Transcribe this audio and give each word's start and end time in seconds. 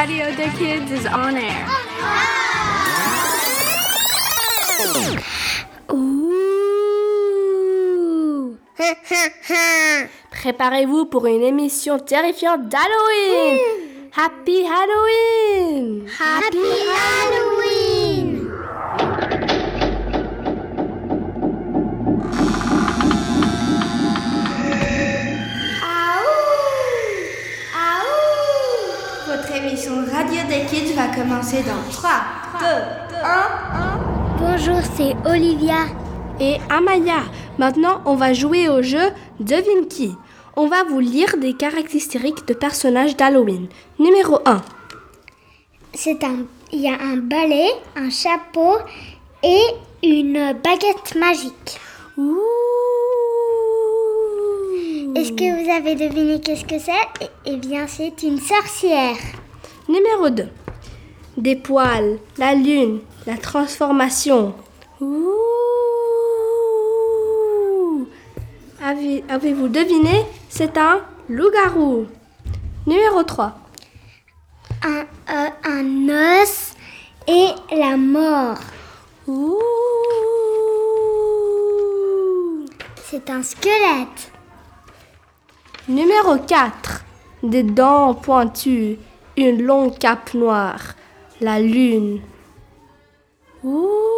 Radio 0.00 0.32
the 0.34 0.48
Kids 0.56 0.90
is 0.92 1.04
on 1.04 1.36
air. 1.36 1.68
Ouh. 5.92 7.36
Préparez-vous 10.30 11.04
pour 11.04 11.26
une 11.26 11.42
émission 11.42 11.98
terrifiante 11.98 12.66
d'Halloween. 12.70 13.58
Happy 14.16 14.64
Halloween. 14.64 16.06
Happy 16.18 16.56
Halloween! 16.96 18.48
Des 30.50 30.66
Kids 30.66 30.94
va 30.96 31.06
commencer 31.14 31.62
dans 31.62 31.80
3, 31.92 32.10
2, 32.58 32.66
1. 33.24 34.38
Bonjour, 34.40 34.80
c'est 34.96 35.14
Olivia. 35.24 35.86
Et 36.40 36.56
Amaya, 36.68 37.22
maintenant 37.56 38.00
on 38.04 38.16
va 38.16 38.32
jouer 38.32 38.68
au 38.68 38.82
jeu 38.82 39.10
Devine 39.38 39.86
qui. 39.88 40.12
On 40.56 40.66
va 40.66 40.82
vous 40.82 40.98
lire 40.98 41.36
des 41.36 41.52
caractéristiques 41.54 42.48
de 42.48 42.54
personnages 42.54 43.16
d'Halloween. 43.16 43.68
Numéro 44.00 44.40
1. 44.44 44.60
C'est 45.94 46.24
un, 46.24 46.38
il 46.72 46.80
y 46.80 46.88
a 46.88 46.94
un 47.00 47.16
balai, 47.18 47.68
un 47.94 48.10
chapeau 48.10 48.78
et 49.44 49.60
une 50.02 50.52
baguette 50.64 51.14
magique. 51.16 51.78
Ouh. 52.18 52.38
Est-ce 55.14 55.30
que 55.32 55.62
vous 55.62 55.70
avez 55.70 55.94
deviné 55.94 56.40
qu'est-ce 56.40 56.64
que 56.64 56.80
c'est? 56.80 56.92
Eh- 57.20 57.26
Eh 57.46 57.56
bien, 57.56 57.86
c'est 57.86 58.22
une 58.24 58.40
sorcière. 58.40 59.16
Numéro 59.90 60.30
2. 60.30 60.48
Des 61.36 61.56
poils, 61.56 62.18
la 62.38 62.54
lune, 62.54 63.00
la 63.26 63.36
transformation. 63.36 64.54
Ouh. 65.00 65.34
Avez- 68.82 69.24
Avez-vous 69.28 69.66
deviné 69.68 70.24
C'est 70.48 70.76
un 70.78 71.00
loup-garou? 71.28 72.06
Numéro 72.86 73.22
3. 73.24 73.52
Un, 74.84 75.00
euh, 75.34 75.48
un 75.64 76.08
os 76.42 76.72
et 77.26 77.48
la 77.76 77.96
mort. 77.96 78.58
Ouh. 79.26 79.56
C'est 83.10 83.28
un 83.28 83.42
squelette. 83.42 84.30
Numéro 85.88 86.36
4. 86.46 87.04
Des 87.42 87.62
dents 87.62 88.14
pointues, 88.14 88.98
une 89.40 89.62
longue 89.62 89.98
cape 89.98 90.34
noire, 90.34 90.94
la 91.40 91.60
lune. 91.60 92.20
Ouh. 93.64 94.10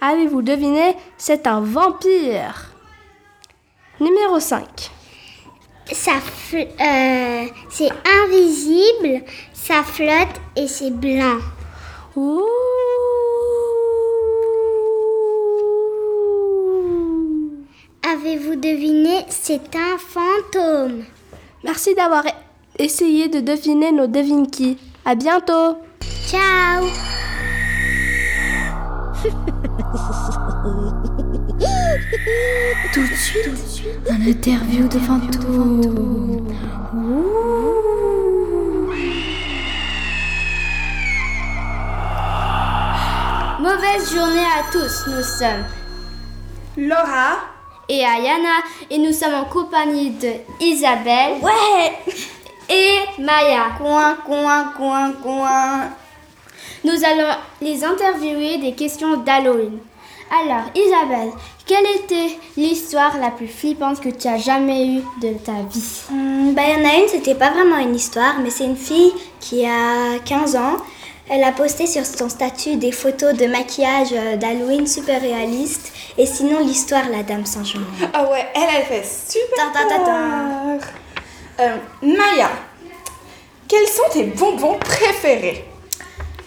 Avez-vous 0.00 0.42
deviné 0.42 0.96
C'est 1.16 1.46
un 1.46 1.60
vampire? 1.60 2.72
Numéro 4.00 4.38
5. 4.38 4.90
Ça 5.90 6.12
euh, 6.54 7.46
c'est 7.70 7.90
invisible, 8.22 9.24
ça 9.52 9.82
flotte 9.82 10.40
et 10.56 10.68
c'est 10.68 10.90
blanc. 10.90 11.38
Ouh. 12.16 12.44
Avez-vous 18.10 18.56
deviné 18.56 19.24
C'est 19.28 19.74
un 19.74 19.98
fantôme? 19.98 21.04
Merci 21.64 21.94
d'avoir 21.94 22.24
essayé 22.78 23.28
de 23.28 23.40
deviner 23.40 23.92
nos 23.92 24.06
devines-qui. 24.06 24.78
À 25.04 25.14
bientôt. 25.14 25.78
Ciao 26.28 26.86
Tout 32.92 33.00
de 33.00 33.14
suite, 33.16 33.82
un 34.08 34.20
interview 34.26 34.86
de 34.88 34.98
fantôme. 34.98 36.46
Mauvaise 43.60 44.14
journée 44.14 44.40
à 44.40 44.70
tous, 44.70 45.06
nous 45.08 45.22
sommes 45.22 45.64
Laura 46.76 47.57
et 47.88 48.04
Ayana 48.04 48.62
et 48.90 48.98
nous 48.98 49.12
sommes 49.12 49.34
en 49.34 49.44
compagnie 49.44 50.10
de 50.10 50.30
Isabelle. 50.60 51.38
Ouais 51.42 52.14
Et 52.68 53.22
Maya. 53.22 53.72
Coin, 53.78 54.16
coin, 54.26 54.72
coin, 54.76 55.12
coin. 55.22 55.88
Nous 56.84 57.04
allons 57.04 57.34
les 57.62 57.82
interviewer 57.82 58.58
des 58.58 58.72
questions 58.72 59.16
d'Halloween. 59.16 59.78
Alors, 60.30 60.64
Isabelle, 60.74 61.30
quelle 61.66 61.86
était 61.96 62.36
l'histoire 62.56 63.18
la 63.18 63.30
plus 63.30 63.48
flippante 63.48 64.00
que 64.00 64.10
tu 64.10 64.28
as 64.28 64.36
jamais 64.36 64.86
eue 64.86 65.02
de 65.22 65.32
ta 65.38 65.52
vie? 65.70 66.02
Hum, 66.12 66.52
bah, 66.52 66.62
il 66.68 66.78
y 66.78 66.86
en 66.86 66.88
a 66.88 66.98
une, 66.98 67.08
c'était 67.08 67.34
pas 67.34 67.50
vraiment 67.50 67.78
une 67.78 67.94
histoire, 67.94 68.34
mais 68.42 68.50
c'est 68.50 68.64
une 68.64 68.76
fille 68.76 69.12
qui 69.40 69.64
a 69.64 70.18
15 70.26 70.56
ans. 70.56 70.76
Elle 71.30 71.44
a 71.44 71.52
posté 71.52 71.86
sur 71.86 72.04
son 72.04 72.28
statut 72.28 72.76
des 72.76 72.92
photos 72.92 73.34
de 73.34 73.46
maquillage 73.46 74.08
euh, 74.12 74.36
d'Halloween 74.36 74.86
super 74.86 75.20
réalistes. 75.20 75.92
Et 76.18 76.26
sinon, 76.26 76.58
l'histoire, 76.60 77.08
la 77.08 77.22
Dame 77.22 77.46
Saint-Jean. 77.46 77.78
Ah 78.12 78.28
ouais, 78.28 78.46
elle, 78.54 78.68
elle 78.76 78.84
fait 78.86 79.04
super 79.04 79.72
Ta, 79.72 79.84
ta, 79.84 79.98
ta. 80.00 81.62
Euh, 81.62 81.76
Maya, 82.02 82.50
quels 83.68 83.86
sont 83.86 84.02
tes 84.12 84.24
bonbons 84.24 84.78
préférés? 84.78 85.64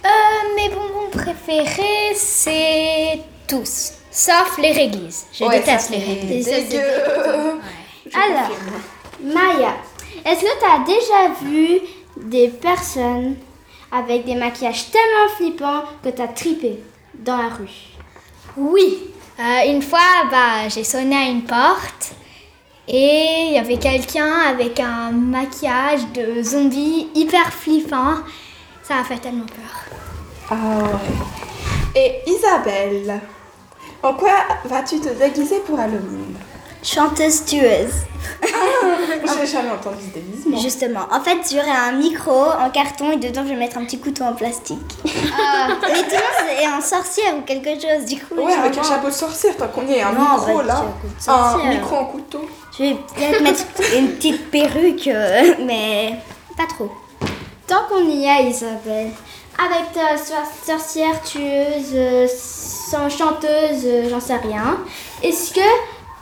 Euh, 0.05 0.55
mes 0.55 0.69
bonbons 0.69 1.09
préférés, 1.11 2.13
c'est 2.15 3.21
tous. 3.47 3.93
Sauf 4.11 4.57
les 4.57 4.71
réglisses. 4.73 5.27
Je 5.33 5.45
Ouais, 5.45 5.59
déteste 5.59 5.89
les 5.91 5.99
c'est 5.99 6.05
réglisses. 6.05 6.45
dégueu. 6.69 6.81
Je 8.11 8.17
Alors, 8.17 8.49
confirme. 8.49 9.33
Maya, 9.33 9.75
est-ce 10.25 10.41
que 10.41 10.59
tu 10.59 10.65
as 10.65 10.79
déjà 10.85 11.33
vu 11.43 11.79
des 12.17 12.49
personnes 12.49 13.35
avec 13.91 14.25
des 14.25 14.35
maquillages 14.35 14.91
tellement 14.91 15.33
flippants 15.37 15.83
que 16.03 16.09
tu 16.09 16.21
as 16.21 16.27
tripé 16.27 16.79
dans 17.19 17.37
la 17.37 17.49
rue? 17.49 17.69
Oui. 18.57 19.10
Euh, 19.41 19.71
une 19.71 19.81
fois, 19.81 19.99
bah, 20.29 20.69
j'ai 20.69 20.83
sonné 20.83 21.15
à 21.15 21.23
une 21.23 21.41
porte 21.41 22.13
et 22.87 23.47
il 23.47 23.53
y 23.53 23.57
avait 23.57 23.77
quelqu'un 23.77 24.31
avec 24.47 24.79
un 24.79 25.09
maquillage 25.11 26.01
de 26.13 26.43
zombie 26.43 27.07
hyper 27.15 27.51
flippant. 27.51 28.17
Ça 28.83 28.99
a 28.99 29.03
fait 29.03 29.17
tellement 29.17 29.47
peur. 29.47 29.97
Ah 30.51 30.83
ouais. 30.83 31.99
Et 31.99 32.29
Isabelle, 32.29 33.19
en 34.03 34.13
quoi 34.13 34.43
vas-tu 34.65 34.99
te 34.99 35.09
déguiser 35.09 35.59
pour 35.61 35.79
Halloween? 35.79 36.35
Chanteuse 36.83 37.45
tueuse. 37.45 37.93
J'ai 38.41 39.47
jamais 39.47 39.69
entendu 39.71 39.97
ce 40.09 40.13
déguisement. 40.19 40.57
Justement. 40.59 41.01
En 41.11 41.21
fait, 41.21 41.37
j'aurai 41.51 41.69
un 41.69 41.91
micro 41.93 42.31
en 42.31 42.69
carton 42.69 43.11
et 43.11 43.17
dedans, 43.17 43.41
je 43.43 43.49
vais 43.49 43.55
mettre 43.55 43.77
un 43.77 43.85
petit 43.85 43.99
couteau 43.99 44.23
en 44.23 44.33
plastique. 44.33 44.79
Mais 45.03 45.11
tout 45.11 45.13
le 45.87 46.45
monde 46.45 46.59
est 46.61 46.67
en 46.67 46.81
sorcière 46.81 47.35
ou 47.37 47.41
quelque 47.41 47.69
chose, 47.75 48.05
du 48.07 48.19
coup. 48.19 48.35
Ouais, 48.35 48.53
avec 48.53 48.77
un 48.77 48.83
chapeau 48.83 49.07
de 49.07 49.13
sorcière, 49.13 49.55
tant 49.57 49.67
qu'on 49.67 49.85
y 49.87 49.93
est, 49.93 50.01
un 50.01 50.11
Non, 50.13 50.21
micro 50.33 50.57
bah, 50.57 50.63
là. 50.63 50.83
Un 51.27 51.69
micro 51.69 51.95
en 51.97 52.05
couteau. 52.05 52.41
Je 52.77 52.83
vais 52.83 52.93
peut-être 53.15 53.41
mettre 53.41 53.61
une 53.97 54.09
petite 54.13 54.49
perruque, 54.49 55.07
euh, 55.07 55.55
mais 55.65 56.15
pas 56.57 56.65
trop. 56.67 56.91
Tant 57.67 57.83
qu'on 57.89 58.03
y 58.07 58.25
est, 58.25 58.49
Isabelle, 58.49 59.11
avec 59.57 59.91
ta 59.93 60.17
sor- 60.17 60.51
sorcière 60.65 61.21
tueuse, 61.23 61.91
euh, 61.93 62.27
sans 62.27 63.09
chanteuse, 63.09 63.83
euh, 63.85 64.09
j'en 64.09 64.19
sais 64.19 64.35
rien, 64.37 64.77
est-ce 65.23 65.53
que 65.53 65.59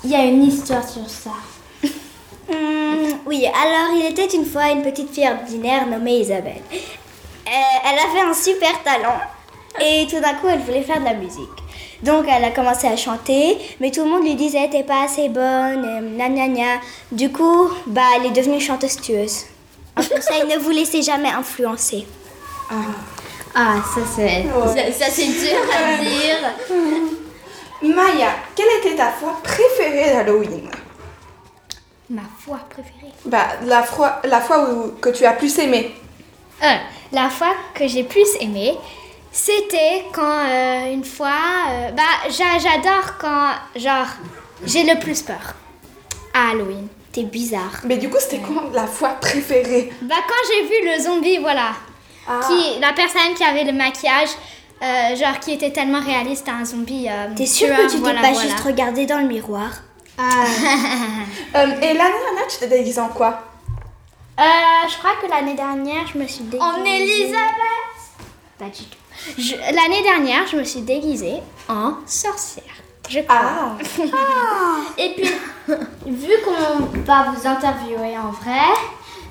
il 0.04 0.10
y 0.10 0.16
a 0.16 0.24
une 0.24 0.44
histoire 0.44 0.88
sur 0.88 1.10
ça 1.10 1.32
Hum, 2.52 3.20
oui, 3.28 3.46
alors 3.46 3.96
il 3.96 4.06
était 4.08 4.26
une 4.36 4.46
fois 4.46 4.70
une 4.70 4.82
petite 4.82 5.14
fille 5.14 5.30
ordinaire 5.30 5.86
nommée 5.86 6.20
Isabelle. 6.20 6.64
Euh, 6.72 7.52
elle 7.86 8.00
avait 8.00 8.28
un 8.28 8.34
super 8.34 8.82
talent 8.84 9.20
et 9.80 10.08
tout 10.10 10.20
d'un 10.20 10.34
coup 10.34 10.48
elle 10.48 10.60
voulait 10.60 10.82
faire 10.82 11.00
de 11.00 11.06
la 11.06 11.14
musique. 11.14 11.48
Donc 12.02 12.26
elle 12.28 12.44
a 12.44 12.52
commencé 12.52 12.88
à 12.88 12.96
chanter, 12.96 13.58
mais 13.80 13.92
tout 13.92 14.04
le 14.04 14.10
monde 14.10 14.24
lui 14.24 14.36
disait 14.36 14.70
t'es 14.70 14.84
pas 14.84 15.04
assez 15.04 15.30
bonne, 15.30 15.86
euh, 15.86 16.18
gna 16.18 16.30
gna 16.30 16.48
gna. 16.48 16.80
Du 17.12 17.32
coup, 17.32 17.70
bah 17.86 18.02
elle 18.16 18.28
est 18.28 18.32
devenue 18.32 18.60
chanteuse 18.60 18.96
tueuse. 19.00 19.44
Un 19.96 20.04
conseil, 20.04 20.44
ne 20.50 20.58
vous 20.58 20.72
laissez 20.72 21.02
jamais 21.02 21.30
influencer. 21.30 22.08
Ah, 23.56 23.76
ça 23.94 24.02
c'est 24.16 24.44
ça, 24.44 25.06
ça, 25.06 25.12
c'est 25.12 25.28
dur 25.28 25.60
à 25.76 25.98
dire. 26.04 27.18
Maya, 27.82 28.30
quelle 28.56 28.68
était 28.80 28.96
ta 28.96 29.10
foi 29.10 29.38
préférée 29.44 30.12
d'Halloween? 30.14 30.70
Ma 32.10 32.22
foi 32.40 32.60
préférée. 32.70 33.14
Bah, 33.26 33.48
la 33.64 33.84
fois, 33.84 34.20
la 34.24 34.42
où, 34.70 34.92
que 35.00 35.10
tu 35.10 35.26
as 35.26 35.34
plus 35.34 35.58
aimé. 35.60 35.96
Euh, 36.64 36.76
la 37.12 37.30
fois 37.30 37.54
que 37.74 37.88
j'ai 37.88 38.04
plus 38.04 38.28
aimé, 38.42 38.76
c'était 39.32 40.06
quand 40.12 40.24
euh, 40.50 40.92
une 40.94 41.06
fois, 41.06 41.38
euh, 41.70 41.92
bah 41.92 42.04
j'a- 42.30 42.58
j'adore 42.60 43.18
quand 43.20 43.52
genre 43.76 44.08
j'ai 44.66 44.84
le 44.84 45.00
plus 45.00 45.22
peur 45.22 45.54
à 46.34 46.50
Halloween. 46.52 46.88
T'es 47.12 47.24
bizarre. 47.24 47.82
Mais 47.86 47.98
du 47.98 48.10
coup, 48.10 48.18
c'était 48.20 48.40
quoi 48.40 48.64
la 48.74 48.88
fois 48.88 49.10
préférée? 49.22 49.92
Bah 50.02 50.16
quand 50.28 50.48
j'ai 50.52 50.64
vu 50.68 50.92
le 50.92 51.02
zombie, 51.04 51.38
voilà, 51.38 51.72
Ah. 52.28 52.40
qui, 52.48 52.80
la 52.80 52.92
personne 52.94 53.34
qui 53.36 53.44
avait 53.44 53.64
le 53.64 53.72
maquillage, 53.72 54.30
euh, 54.82 55.16
genre 55.16 55.40
qui 55.40 55.52
était 55.54 55.72
tellement 55.72 56.02
réaliste, 56.02 56.48
un 56.50 56.64
zombie. 56.66 57.08
euh, 57.10 57.28
T'es 57.36 57.46
sûre 57.46 57.68
tueur, 57.68 57.78
que 57.80 57.84
tu 57.86 57.92
t'es 57.92 57.98
voilà, 57.98 58.22
pas 58.22 58.32
voilà. 58.32 58.50
juste 58.50 58.60
regardé 58.64 59.06
dans 59.06 59.20
le 59.20 59.28
miroir? 59.28 59.70
Euh, 61.56 61.66
Et 61.82 61.94
l'année 61.94 61.96
dernière, 61.96 62.48
tu 62.50 62.58
t'es 62.60 62.68
déguisée 62.68 63.02
en 63.02 63.08
quoi? 63.10 63.42
Euh, 64.40 64.44
je 64.90 64.98
crois 64.98 65.12
que 65.22 65.28
l'année 65.30 65.56
dernière, 65.56 66.06
je 66.14 66.18
me 66.20 66.28
suis 66.28 66.44
déguisée. 66.44 66.64
En 66.64 66.84
Elisabeth 66.86 67.50
Pas 68.60 68.66
du 68.66 68.84
tout. 68.84 68.98
Je- 69.38 69.56
L'année 69.56 70.02
dernière, 70.04 70.46
je 70.48 70.58
me 70.58 70.64
suis 70.64 70.82
déguisée 70.82 71.38
en 71.68 71.94
sorcière. 72.06 72.64
Je 73.10 73.20
crois. 73.22 73.40
Ah 73.42 73.78
Et 74.98 75.10
puis, 75.16 75.32
vu 76.06 76.32
qu'on 76.46 77.02
va 77.02 77.32
vous 77.32 77.48
interviewer 77.48 78.18
en 78.18 78.30
vrai, 78.32 78.62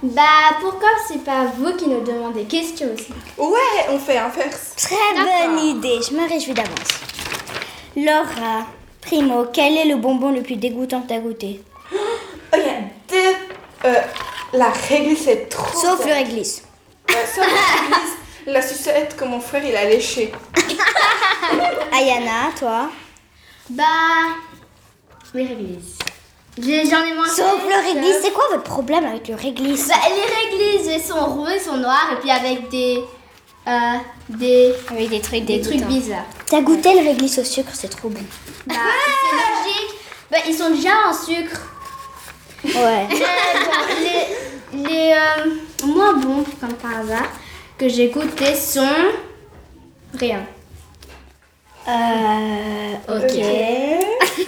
bah 0.03 0.23
pourquoi 0.61 0.89
c'est 1.06 1.25
pas 1.25 1.45
vous 1.56 1.75
qui 1.75 1.89
nous 1.89 2.00
demandez 2.03 2.45
des 2.45 2.49
questions 2.49 2.89
aussi 2.95 3.12
Ouais, 3.37 3.87
on 3.91 3.99
fait 3.99 4.17
inverse. 4.19 4.75
Très 4.77 4.97
bonne 5.15 5.59
idée, 5.59 5.99
je 6.09 6.15
me 6.15 6.29
réjouis 6.29 6.55
d'avance. 6.55 7.00
Laura, 7.97 8.67
Primo, 9.00 9.47
quel 9.53 9.77
est 9.77 9.85
le 9.87 9.97
bonbon 9.97 10.31
le 10.31 10.43
plus 10.43 10.56
dégoûtant 10.56 11.03
que 11.03 11.09
t'as 11.09 11.19
goûté? 11.19 11.61
Oh, 12.50 12.56
Il 12.56 12.65
y 12.65 12.71
a 12.71 12.81
deux... 13.11 13.37
euh, 13.85 13.95
la 14.55 14.71
réglisse, 14.89 15.25
c'est 15.25 15.50
trop... 15.50 15.79
Sauf 15.79 16.06
le 16.06 16.15
réglisse. 16.15 16.62
Ouais, 17.11 17.27
sauf 17.27 17.45
la 17.45 17.81
réglisse, 17.83 18.15
la 18.47 18.62
sucette 18.62 19.17
que 19.17 19.25
mon 19.27 19.39
frère, 19.39 19.62
il 19.67 19.77
a 19.77 19.85
léché. 19.85 20.33
Ayana, 21.93 22.50
toi? 22.59 22.89
Bah, 23.69 23.85
les 25.35 25.47
réglisses. 25.47 25.99
J'en 26.60 27.05
ai 27.05 27.14
mangé. 27.14 27.31
Sauf 27.37 27.62
le 27.64 27.87
réglisse, 27.87 28.16
c'est 28.22 28.32
quoi 28.32 28.44
votre 28.50 28.64
problème 28.64 29.05
avec 29.05 29.28
le 29.28 29.34
réglisse 29.34 29.88
Bah, 29.88 29.94
les 30.08 30.56
réglisses, 30.56 30.88
elles 30.93 31.02
sont 31.02 31.25
rouges, 31.25 31.50
elles 31.55 31.60
sont 31.60 31.76
noires, 31.76 32.10
et 32.12 32.16
puis 32.20 32.31
avec 32.31 32.69
des. 32.69 33.02
Euh, 33.66 33.96
des. 34.28 34.75
Avec 34.90 35.08
des 35.10 35.20
trucs 35.20 35.44
Des 35.44 35.60
trucs 35.60 35.82
bizarres. 35.82 36.25
T'as 36.46 36.60
goûté 36.60 36.94
le 36.94 37.08
réglisse 37.08 37.38
au 37.38 37.44
sucre, 37.44 37.70
c'est 37.75 37.88
trop 37.88 38.08
bon. 38.08 38.20
Bah, 38.66 38.75
c'est 38.75 39.37
logique. 39.37 39.94
Bah, 40.31 40.38
ils 40.49 40.55
sont 40.55 40.70
déjà 40.70 40.90
en 41.08 41.14
sucre. 41.14 41.60
Ouais. 42.64 43.06
Mais 43.08 43.16
bon, 43.16 43.25
les 44.02 44.49
les 44.72 45.12
euh, 45.12 45.87
moins 45.87 46.14
bons, 46.14 46.44
comme 46.61 46.75
par 46.75 46.99
hasard, 46.99 47.28
que 47.78 47.88
j'ai 47.88 48.08
goûté 48.08 48.54
sont. 48.54 48.87
Rien. 50.19 50.44
Euh. 51.87 52.94
Ok. 53.08 53.44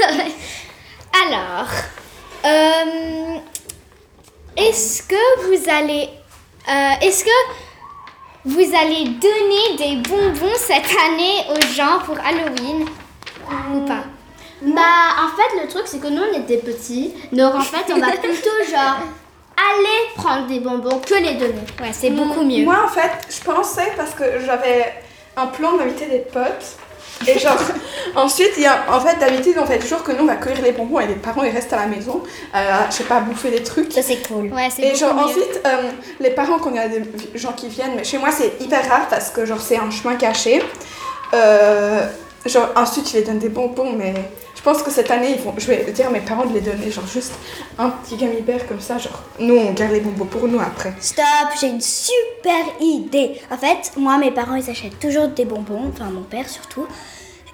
Alors, 1.26 1.68
euh, 2.44 3.36
est-ce 4.56 5.02
que 5.02 5.46
vous 5.46 5.70
allez, 5.70 6.08
euh, 6.68 6.92
est-ce 7.02 7.24
que 7.24 7.30
vous 8.44 8.74
allez 8.76 9.04
donner 9.04 9.76
des 9.76 9.96
bonbons 10.08 10.56
cette 10.56 10.90
année 11.08 11.44
aux 11.50 11.74
gens 11.74 12.00
pour 12.04 12.16
Halloween 12.18 12.86
ou 13.74 13.80
pas? 13.80 14.04
Bah, 14.62 14.82
en 15.22 15.36
fait, 15.36 15.62
le 15.62 15.68
truc 15.68 15.84
c'est 15.86 16.00
que 16.00 16.08
nous 16.08 16.22
on 16.22 16.38
était 16.38 16.58
petits, 16.58 17.14
donc 17.32 17.54
en 17.54 17.62
fait 17.62 17.92
on 17.92 17.98
va 17.98 18.12
plutôt 18.22 18.50
genre 18.70 18.98
aller 19.56 20.14
prendre 20.16 20.46
des 20.46 20.60
bonbons 20.60 20.98
que 20.98 21.14
les 21.14 21.34
donner. 21.34 21.64
Ouais, 21.80 21.92
c'est 21.92 22.10
beaucoup 22.10 22.42
mieux. 22.42 22.64
Moi, 22.64 22.78
en 22.84 22.88
fait, 22.88 23.10
je 23.28 23.42
pensais 23.42 23.92
parce 23.96 24.12
que 24.12 24.24
j'avais 24.44 24.92
un 25.36 25.46
plan 25.46 25.76
d'inviter 25.76 26.06
des 26.06 26.20
potes. 26.20 26.76
Et 27.26 27.38
genre, 27.38 27.56
ensuite, 28.16 28.52
il 28.56 28.62
y 28.62 28.66
a, 28.66 28.84
en 28.90 29.00
fait, 29.00 29.18
d'habitude, 29.18 29.56
on 29.60 29.66
fait 29.66 29.78
toujours 29.78 30.02
que 30.02 30.12
nous, 30.12 30.22
on 30.22 30.26
va 30.26 30.36
cueillir 30.36 30.62
les 30.62 30.72
bonbons 30.72 31.00
et 31.00 31.06
les 31.06 31.14
parents, 31.14 31.42
ils 31.42 31.50
restent 31.50 31.72
à 31.72 31.76
la 31.80 31.86
maison, 31.86 32.22
euh, 32.54 32.58
je 32.90 32.94
sais 32.96 33.04
pas, 33.04 33.20
bouffer 33.20 33.50
des 33.50 33.62
trucs. 33.62 33.92
Ça, 33.92 34.02
c'est 34.02 34.26
cool. 34.26 34.52
Ouais, 34.52 34.68
c'est 34.74 34.82
Et 34.82 34.94
genre, 34.94 35.14
mieux. 35.14 35.24
ensuite, 35.24 35.60
euh, 35.66 35.90
les 36.18 36.30
parents, 36.30 36.58
quand 36.58 36.70
il 36.70 36.76
y 36.76 36.78
a 36.80 36.88
des 36.88 37.02
gens 37.34 37.52
qui 37.52 37.68
viennent, 37.68 37.92
mais 37.96 38.04
chez 38.04 38.18
moi, 38.18 38.30
c'est 38.32 38.60
hyper 38.60 38.88
rare 38.88 39.06
parce 39.10 39.30
que, 39.30 39.44
genre, 39.44 39.60
c'est 39.60 39.76
un 39.76 39.90
chemin 39.90 40.16
caché. 40.16 40.62
Euh, 41.34 42.06
genre, 42.46 42.70
ensuite, 42.74 43.12
ils 43.12 43.16
les 43.16 43.22
donnent 43.22 43.38
des 43.38 43.48
bonbons, 43.50 43.92
mais 43.92 44.14
je 44.60 44.64
pense 44.64 44.82
que 44.82 44.90
cette 44.90 45.10
année, 45.10 45.36
ils 45.38 45.40
vont, 45.40 45.54
je 45.56 45.66
vais 45.66 45.90
dire 45.90 46.08
à 46.08 46.10
mes 46.10 46.20
parents 46.20 46.44
de 46.44 46.52
les 46.52 46.60
donner, 46.60 46.90
genre, 46.90 47.06
juste 47.06 47.32
un 47.78 47.88
petit 47.88 48.16
gummy 48.16 48.42
bear 48.42 48.66
comme 48.68 48.78
ça, 48.78 48.98
genre, 48.98 49.22
nous, 49.38 49.56
on 49.56 49.72
garde 49.72 49.92
les 49.92 50.00
bonbons 50.00 50.26
pour 50.26 50.46
nous 50.46 50.60
après. 50.60 50.92
Stop, 51.00 51.24
j'ai 51.58 51.68
une 51.68 51.80
super 51.80 52.66
idée. 52.78 53.40
En 53.50 53.56
fait, 53.56 53.92
moi, 53.96 54.18
mes 54.18 54.30
parents, 54.30 54.56
ils 54.56 54.68
achètent 54.68 55.00
toujours 55.00 55.28
des 55.28 55.46
bonbons, 55.46 55.90
enfin 55.94 56.10
mon 56.10 56.24
père 56.24 56.46
surtout. 56.46 56.86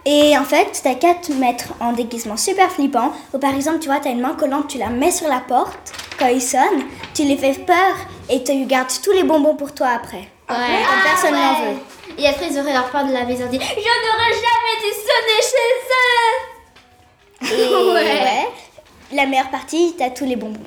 Et 0.04 0.36
en 0.36 0.42
fait, 0.42 0.80
t'as 0.82 0.96
qu'à 0.96 1.14
te 1.14 1.30
mettre 1.30 1.74
en 1.78 1.92
déguisement 1.92 2.36
super 2.36 2.72
flippant. 2.72 3.12
Ou 3.32 3.38
par 3.38 3.54
exemple, 3.54 3.78
tu 3.78 3.86
vois, 3.86 4.00
t'as 4.00 4.10
une 4.10 4.20
main 4.20 4.34
collante, 4.34 4.66
tu 4.66 4.78
la 4.78 4.88
mets 4.88 5.12
sur 5.12 5.28
la 5.28 5.38
porte 5.38 5.92
quand 6.18 6.26
ils 6.26 6.42
sonnent, 6.42 6.86
tu 7.14 7.22
les 7.22 7.36
fais 7.36 7.52
peur 7.52 7.94
et 8.28 8.42
tu 8.42 8.64
gardes 8.64 8.90
tous 9.00 9.12
les 9.12 9.22
bonbons 9.22 9.54
pour 9.54 9.72
toi 9.72 9.90
après. 9.94 10.28
Ouais. 10.50 10.82
Comme 10.88 11.02
personne 11.04 11.34
n'en 11.34 11.60
ouais. 11.60 11.74
veut. 11.74 11.78
Et 12.18 12.26
après, 12.26 12.48
ils 12.50 12.58
auraient 12.58 12.72
leur 12.72 12.90
peur 12.90 13.04
de 13.04 13.12
la 13.12 13.24
maison. 13.24 13.46
Dit, 13.46 13.60
je 13.60 13.64
n'aurais 13.64 14.32
jamais 14.32 14.80
dû 14.82 14.90
sonner 14.92 15.40
chez 15.40 15.86
eux. 15.92 16.55
Et 17.42 17.46
Ouais. 17.46 17.92
ouais, 17.92 18.48
la 19.12 19.26
meilleure 19.26 19.50
partie, 19.50 19.94
t'as 19.98 20.10
tous 20.10 20.24
les 20.24 20.36
bonbons. 20.36 20.60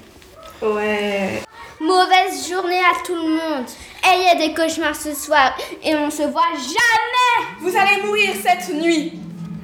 Ouais. 0.61 1.41
Mauvaise 1.79 2.47
journée 2.49 2.79
à 2.79 3.03
tout 3.05 3.15
le 3.15 3.29
monde. 3.29 3.65
Et 4.03 4.17
il 4.17 4.23
y 4.25 4.29
a 4.29 4.47
des 4.47 4.53
cauchemars 4.53 4.95
ce 4.95 5.13
soir 5.13 5.53
et 5.83 5.95
on 5.95 6.09
se 6.09 6.23
voit 6.23 6.41
jamais. 6.55 7.47
Vous 7.61 7.75
allez 7.77 8.01
mourir 8.03 8.31
cette 8.41 8.73
nuit 8.73 9.13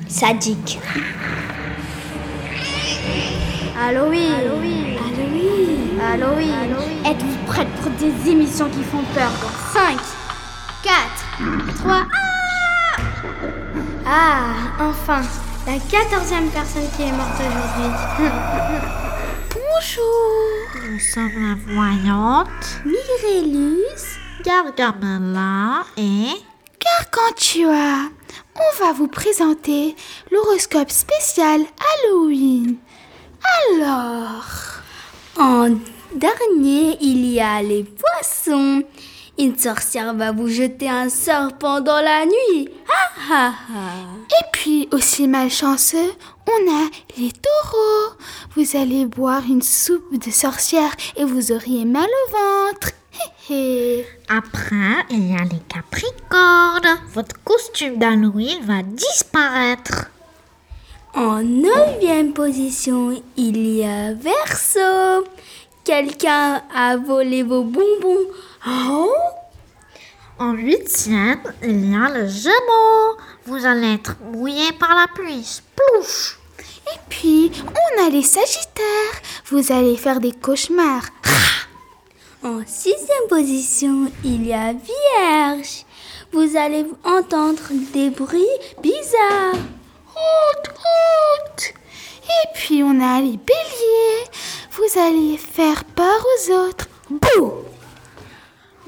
Sadique. 0.08 0.80
Halloween. 3.78 4.32
Halloween. 4.34 4.98
Halloween. 6.00 6.00
Halloween. 6.00 7.06
Êtes-vous 7.06 7.46
prêtes 7.48 7.68
pour 7.82 7.92
des 7.92 8.30
émissions 8.32 8.70
qui 8.70 8.84
font 8.84 9.04
peur? 9.14 9.30
Dans 9.42 9.80
5, 9.80 9.98
4, 10.84 11.76
3. 11.84 12.06
Ah 14.06 14.08
Ah, 14.08 14.44
enfin, 14.80 15.22
la 15.66 15.80
quatorzième 15.80 16.50
personne 16.50 16.88
qui 16.96 17.04
est 17.04 17.12
morte 17.12 17.40
aujourd'hui. 17.40 18.30
Bonjour, 19.52 20.92
nous 20.92 21.00
sommes 21.00 21.32
la 21.42 21.74
voyante 21.74 22.82
Mirélus. 22.86 24.20
Gargamella 24.44 25.84
et 25.98 26.28
Gargantua, 26.80 28.10
on 28.56 28.84
va 28.84 28.94
vous 28.94 29.08
présenter 29.08 29.96
l'horoscope 30.32 30.92
spécial 30.92 31.62
Halloween. 32.06 32.78
Alors, 33.72 34.46
En 35.38 35.70
dernier, 36.16 36.98
il 37.02 37.26
y 37.26 37.42
a 37.42 37.62
les 37.62 37.84
poissons. 37.84 38.84
Une 39.38 39.58
sorcière 39.58 40.14
va 40.14 40.32
vous 40.32 40.48
jeter 40.48 40.90
un 40.90 41.10
sort 41.10 41.54
pendant 41.60 42.00
la 42.00 42.26
nuit. 42.26 42.70
Et 43.30 44.46
puis 44.54 44.88
aussi 44.92 45.28
malchanceux, 45.28 46.14
on 46.48 46.72
a 46.72 46.90
les 47.18 47.32
taureaux. 47.32 48.16
Vous 48.56 48.78
allez 48.78 49.06
boire 49.06 49.44
une 49.50 49.62
soupe 49.62 50.18
de 50.18 50.32
sorcière 50.32 50.96
et 51.18 51.26
vous 51.26 51.52
auriez 51.52 51.84
mal 51.84 52.08
au 52.08 52.32
ventre. 52.32 52.92
Hé 53.50 54.00
hé. 54.00 54.06
après 54.30 55.06
il 55.10 55.32
y 55.32 55.36
a 55.36 55.44
les 55.44 55.62
Capricornes. 55.68 57.00
Votre 57.14 57.36
costume 57.44 57.98
d'Halloween 57.98 58.64
va 58.64 58.84
disparaître. 58.84 60.10
En 61.14 61.42
neuvième 61.44 62.34
position, 62.34 63.22
il 63.38 63.58
y 63.58 63.84
a 63.84 64.14
Verseau. 64.14 65.26
Quelqu'un 65.86 66.64
a 66.76 66.98
volé 66.98 67.44
vos 67.44 67.64
bonbons. 67.64 68.28
Oh 68.68 69.14
En 70.40 70.54
huitième, 70.54 71.42
il 71.62 71.92
y 71.92 71.96
a 71.96 72.10
le 72.10 72.28
Gémeaux. 72.28 73.18
Vous 73.46 73.64
allez 73.64 73.94
être 73.94 74.16
mouillé 74.32 74.72
par 74.72 74.96
la 74.96 75.08
pluie. 75.14 75.44
Splouche. 75.44 76.40
Et 76.60 77.00
puis, 77.08 77.52
on 77.68 78.06
a 78.06 78.10
les 78.10 78.24
sagittaires. 78.24 79.22
Vous 79.48 79.72
allez 79.72 79.96
faire 79.98 80.20
des 80.20 80.32
cauchemars. 80.32 81.06
En 82.44 82.62
sixième 82.66 83.28
position, 83.30 84.12
il 84.24 84.48
y 84.48 84.54
a 84.54 84.74
Vierge. 84.74 85.86
Vous 86.32 86.58
allez 86.58 86.86
entendre 87.04 87.64
des 87.94 88.10
bruits 88.10 88.46
bizarres. 88.82 89.62
Hout, 90.16 90.70
hout. 90.70 91.74
Et 92.24 92.48
puis 92.56 92.84
on 92.84 93.00
a 93.00 93.22
les 93.22 93.38
béliers. 93.38 94.26
Vous 94.72 95.00
allez 95.00 95.38
faire 95.38 95.84
peur 95.86 96.24
aux 96.24 96.52
autres. 96.52 96.88
Bouh 97.10 97.54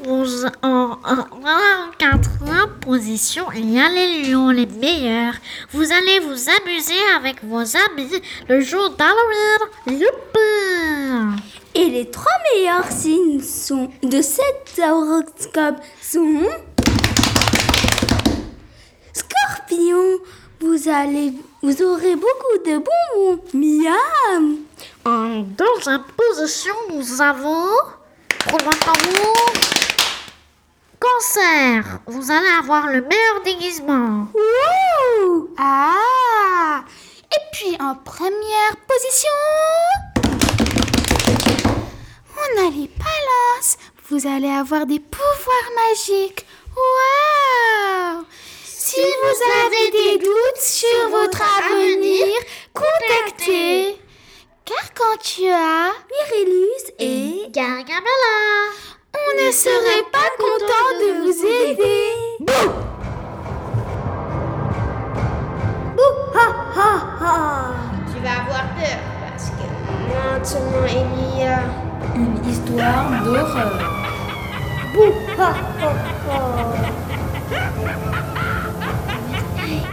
Vous- 0.04 0.46
en, 0.62 0.92
en- 1.04 1.92
quatrième 1.98 2.70
position, 2.82 3.46
il 3.56 3.72
y 3.74 3.80
a 3.80 3.90
les 3.90 4.24
lions, 4.30 4.50
les 4.52 4.68
meilleurs. 4.68 5.34
Vous 5.74 5.92
allez 5.92 6.20
vous 6.20 6.50
amuser 6.50 7.00
avec 7.16 7.44
vos 7.44 7.58
amis 7.62 8.22
le 8.48 8.62
jour 8.62 8.92
d'Halloween. 8.92 10.02
Youpi 10.02 11.42
Et 11.74 11.90
les 11.90 12.12
trois 12.12 12.32
meilleurs 12.54 12.92
signes 12.92 13.42
sont 13.42 13.90
de 14.04 14.22
cet 14.22 14.80
horoscope 14.80 15.78
sont 16.02 16.44
Scorpion, 19.14 20.20
vous 20.62 20.90
allez 20.90 21.34
vous 21.64 21.82
aurez 21.82 22.16
beaucoup 22.16 22.58
de 22.66 22.78
bonbons. 22.78 23.42
Miam. 23.54 24.58
En 25.06 25.40
deuxième 25.42 26.04
position, 26.16 26.74
nous 26.94 27.20
avons. 27.22 27.66
Roulement 28.50 28.72
Vous 32.06 32.32
allez 32.32 32.48
avoir 32.60 32.86
le 32.88 33.02
meilleur 33.02 33.42
déguisement. 33.44 34.28
Wouh 34.36 35.50
Ah 35.58 36.84
Et 37.32 37.42
puis 37.52 37.76
en 37.80 37.96
première 37.96 38.76
position, 38.88 39.32
on 42.36 42.68
a 42.68 42.70
les 42.70 42.88
balances. 43.00 43.78
Vous 44.10 44.28
allez 44.28 44.48
avoir 44.50 44.86
des 44.86 45.00
pouvoirs 45.00 45.72
magiques. 45.90 46.46
Waouh 46.76 48.24
Si 48.64 49.02
vous 49.02 49.66
avez 49.66 49.92
des 49.92 50.18
doutes 50.24 50.62
sur 50.62 51.10
votre 51.10 51.42
avenir, 51.42 52.28
contactez. 52.76 53.98
Car 54.66 54.94
quand 54.94 55.18
tu 55.24 55.48
as 55.48 55.94
Mirilus 56.12 56.94
et 57.00 57.50
Gargamella. 57.50 58.97
On 59.18 59.32
ne 59.46 59.52
serait 59.52 60.06
pas 60.12 60.30
content 60.38 60.90
de 61.02 61.08
vous 61.22 61.38
aider. 61.46 62.12
Tu 68.14 68.18
vas 68.24 68.36
avoir 68.42 68.66
peur 68.76 69.00
parce 69.22 69.50
que 69.50 69.66
maintenant 70.14 70.86
il 70.88 71.40
y 71.40 71.44
a 71.44 71.60
une 72.16 72.38
histoire 72.50 73.06
d'horreur. 73.24 73.74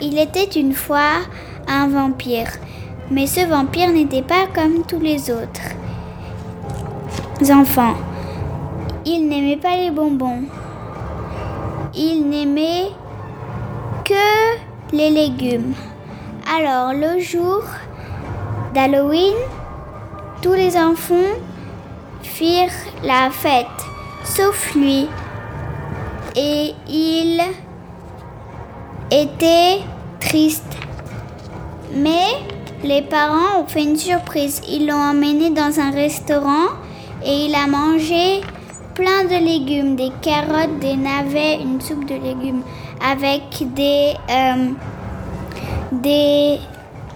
Il 0.00 0.19
était 0.19 0.45
une 0.45 0.73
fois 0.73 1.21
un 1.69 1.88
vampire, 1.88 2.50
mais 3.11 3.26
ce 3.26 3.47
vampire 3.47 3.90
n'était 3.93 4.23
pas 4.23 4.47
comme 4.54 4.85
tous 4.87 5.00
les 5.00 5.31
autres 5.31 5.75
enfants. 7.50 7.95
Il 9.06 9.28
n'aimait 9.28 9.58
pas 9.58 9.76
les 9.76 9.90
bonbons. 9.90 10.44
Il 11.94 12.26
n'aimait 12.26 12.88
que 14.02 14.94
les 14.96 15.11
légumes. 15.11 15.75
Alors 16.56 16.94
le 16.94 17.20
jour 17.20 17.62
d'Halloween, 18.75 19.34
tous 20.40 20.54
les 20.54 20.78
enfants 20.78 21.34
firent 22.23 22.70
la 23.02 23.30
fête, 23.30 23.66
sauf 24.25 24.75
lui. 24.75 25.06
Et 26.34 26.75
il 26.88 27.42
était 29.11 29.80
triste. 30.18 30.78
Mais 31.92 32.28
les 32.82 33.02
parents 33.02 33.61
ont 33.61 33.66
fait 33.66 33.82
une 33.82 33.99
surprise. 33.99 34.62
Ils 34.66 34.87
l'ont 34.87 35.11
emmené 35.11 35.50
dans 35.50 35.78
un 35.78 35.90
restaurant 35.90 36.68
et 37.23 37.46
il 37.46 37.54
a 37.54 37.66
mangé 37.66 38.40
plein 38.95 39.25
de 39.25 39.45
légumes, 39.45 39.97
des 39.97 40.11
carottes, 40.23 40.79
des 40.79 40.97
navets, 40.97 41.61
une 41.61 41.81
soupe 41.81 42.05
de 42.07 42.15
légumes 42.15 42.63
avec 43.05 43.43
des, 43.75 44.15
euh, 44.31 44.71
des 45.91 46.59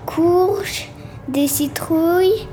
courges, 0.04 0.88
des 1.28 1.46
citrouilles 1.46 2.46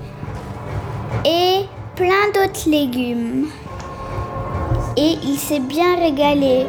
et 1.26 1.66
plein 1.96 2.28
d'autres 2.36 2.70
légumes. 2.70 3.48
Et 4.96 5.18
il 5.24 5.38
s'est 5.38 5.60
bien 5.60 5.96
régalé. 6.00 6.68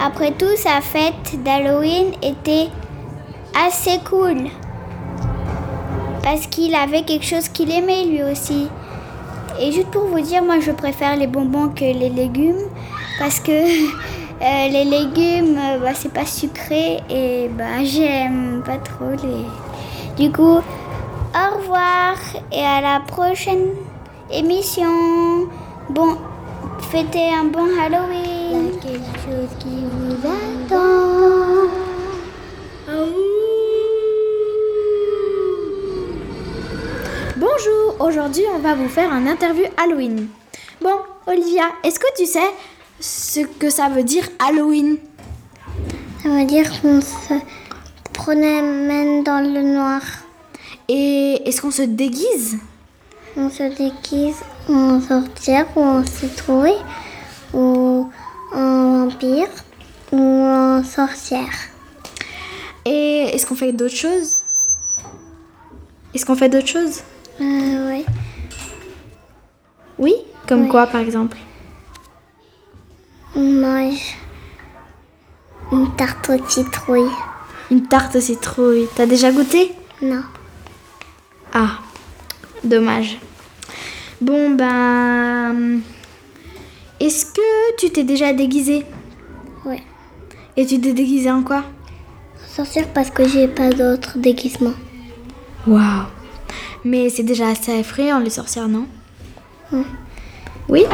Après 0.00 0.32
tout, 0.32 0.56
sa 0.56 0.80
fête 0.80 1.42
d'Halloween 1.42 2.12
était 2.22 2.68
assez 3.66 3.98
cool. 4.08 4.50
Parce 6.22 6.46
qu'il 6.46 6.74
avait 6.74 7.02
quelque 7.02 7.24
chose 7.24 7.48
qu'il 7.48 7.70
aimait 7.70 8.04
lui 8.04 8.22
aussi. 8.22 8.68
Et 9.60 9.72
juste 9.72 9.90
pour 9.90 10.04
vous 10.04 10.20
dire, 10.20 10.42
moi 10.42 10.60
je 10.60 10.72
préfère 10.72 11.16
les 11.16 11.26
bonbons 11.26 11.68
que 11.68 11.84
les 11.84 12.08
légumes. 12.08 12.62
Parce 13.18 13.40
que 13.40 13.52
euh, 13.52 14.68
les 14.68 14.84
légumes, 14.84 15.56
euh, 15.58 15.78
bah, 15.78 15.94
c'est 15.94 16.12
pas 16.12 16.26
sucré 16.26 16.98
et 17.08 17.48
bah, 17.48 17.84
j'aime 17.84 18.62
pas 18.64 18.78
trop 18.78 19.10
les. 19.10 20.22
Du 20.22 20.32
coup, 20.32 20.58
au 20.58 21.56
revoir 21.56 22.16
et 22.52 22.64
à 22.64 22.80
la 22.80 23.00
prochaine 23.00 23.70
émission. 24.30 25.48
Bon, 25.90 26.16
fêtez 26.90 27.32
un 27.32 27.44
bon 27.44 27.66
Halloween. 27.80 28.22
Il 28.52 28.52
y 28.52 28.78
a 28.78 28.80
quelque 28.80 29.18
chose 29.18 29.50
qui 29.58 29.84
vous 29.90 30.26
attend. 30.26 31.44
Bonjour, 37.46 38.06
aujourd'hui 38.06 38.44
on 38.54 38.58
va 38.58 38.74
vous 38.74 38.88
faire 38.88 39.12
un 39.12 39.26
interview 39.26 39.66
Halloween. 39.76 40.28
Bon, 40.80 40.96
Olivia, 41.26 41.64
est-ce 41.82 41.98
que 41.98 42.06
tu 42.16 42.24
sais 42.24 42.50
ce 42.98 43.40
que 43.40 43.68
ça 43.68 43.90
veut 43.90 44.02
dire 44.02 44.26
Halloween? 44.38 44.96
Ça 46.22 46.30
veut 46.30 46.46
dire 46.46 46.70
qu'on 46.80 47.02
se 47.02 47.34
promène 48.14 49.24
dans 49.24 49.40
le 49.40 49.60
noir. 49.60 50.00
Et 50.88 51.42
est-ce 51.44 51.60
qu'on 51.60 51.70
se 51.70 51.82
déguise? 51.82 52.56
On 53.36 53.50
se 53.50 53.64
déguise 53.64 54.40
en 54.70 55.02
sorcière 55.02 55.66
ou 55.76 55.82
en 55.82 56.02
citrouille 56.02 56.80
ou 57.52 58.08
en 58.54 59.04
vampire 59.04 59.50
ou 60.12 60.18
en 60.18 60.82
sorcière. 60.82 61.52
Et 62.86 63.24
est-ce 63.34 63.44
qu'on 63.44 63.54
fait 63.54 63.72
d'autres 63.72 63.94
choses? 63.94 64.38
Est-ce 66.14 66.24
qu'on 66.24 66.36
fait 66.36 66.48
d'autres 66.48 66.68
choses? 66.68 67.02
Euh, 67.40 67.90
oui. 67.90 68.04
Oui 69.98 70.14
Comme 70.48 70.68
quoi 70.68 70.86
par 70.86 71.00
exemple 71.00 71.36
On 73.34 73.40
mange 73.40 74.16
une 75.72 75.90
tarte 75.96 76.30
aux 76.30 76.48
citrouilles. 76.48 77.10
Une 77.70 77.86
tarte 77.88 78.14
aux 78.16 78.20
citrouilles. 78.20 78.86
T'as 78.94 79.06
déjà 79.06 79.32
goûté? 79.32 79.72
Non. 80.02 80.22
Ah, 81.52 81.78
dommage. 82.62 83.18
Bon 84.20 84.50
ben... 84.50 85.80
Est-ce 87.00 87.26
que 87.26 87.76
tu 87.76 87.90
t'es 87.90 88.04
déjà 88.04 88.32
déguisé 88.32 88.84
Ouais. 89.64 89.82
Et 90.56 90.64
tu 90.66 90.80
t'es 90.80 90.92
déguisé 90.92 91.30
en 91.30 91.42
quoi? 91.42 91.64
Sorcière 92.46 92.86
parce 92.92 93.10
que 93.10 93.26
j'ai 93.26 93.48
pas 93.48 93.70
d'autres 93.70 94.18
déguisements. 94.18 94.74
Waouh 95.66 96.04
Mais 96.84 97.08
c'est 97.10 97.22
déjà 97.22 97.48
assez 97.48 97.72
effrayant 97.72 98.18
les 98.20 98.30
sorcières, 98.30 98.68
non 98.68 98.86
Mm. 99.72 99.82
Oui 100.68 100.84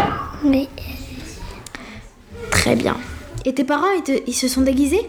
Oui. 0.45 0.69
Très 2.51 2.77
bien. 2.77 2.97
Et 3.45 3.53
tes 3.55 3.65
parents, 3.65 3.91
ils, 3.97 4.03
te- 4.03 4.23
ils 4.27 4.33
se 4.35 4.47
sont 4.49 4.61
déguisés 4.63 5.09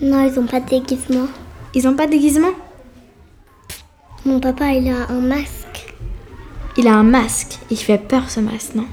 Non, 0.00 0.26
ils 0.26 0.38
ont 0.40 0.46
pas 0.46 0.60
de 0.60 0.68
déguisement. 0.68 1.28
Ils 1.74 1.86
ont 1.86 1.94
pas 1.94 2.06
de 2.06 2.10
déguisement 2.12 2.50
Mon 4.26 4.40
papa, 4.40 4.72
il 4.72 4.88
a 4.90 5.08
un 5.10 5.20
masque. 5.20 5.94
Il 6.76 6.88
a 6.88 6.94
un 6.94 7.04
masque. 7.04 7.58
Il 7.70 7.76
fait 7.76 7.98
peur 7.98 8.28
ce 8.30 8.40
masque, 8.40 8.74
non 8.74 8.86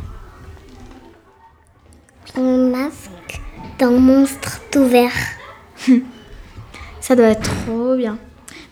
Un 2.38 2.70
masque 2.70 3.42
d'un 3.80 3.92
monstre 3.92 4.62
tout 4.72 4.86
vert. 4.86 5.12
Ça 7.02 7.16
doit 7.16 7.28
être 7.30 7.50
trop 7.66 7.96
bien. 7.96 8.18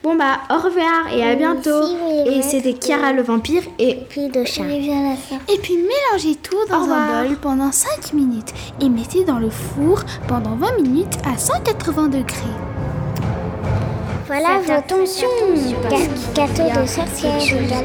Bon 0.01 0.15
bah, 0.15 0.39
au 0.49 0.53
revoir 0.53 1.13
et 1.13 1.29
à 1.29 1.35
bientôt. 1.35 1.83
Et 2.25 2.41
c'était 2.41 2.73
Chiara 2.73 3.11
le 3.11 3.21
vampire 3.21 3.63
et 3.79 3.95
Puis 4.07 4.29
de 4.29 4.45
chat. 4.45 4.63
Et 4.63 5.57
puis 5.61 5.75
mélangez 5.75 6.35
tout 6.35 6.65
dans 6.69 6.89
un 6.89 7.27
bol 7.27 7.35
pendant 7.35 7.73
5 7.73 8.13
minutes 8.13 8.53
et 8.79 8.87
mettez 8.87 9.25
dans 9.25 9.39
le 9.39 9.49
four 9.49 10.03
pendant 10.25 10.55
20 10.55 10.81
minutes 10.81 11.17
à 11.25 11.37
180 11.37 12.07
degrés. 12.07 12.55
Voilà 14.25 14.59
vos 14.59 14.81
tensions. 14.87 15.27
Gâteau 16.33 16.63
de 16.81 16.87
sorcière. 16.87 17.35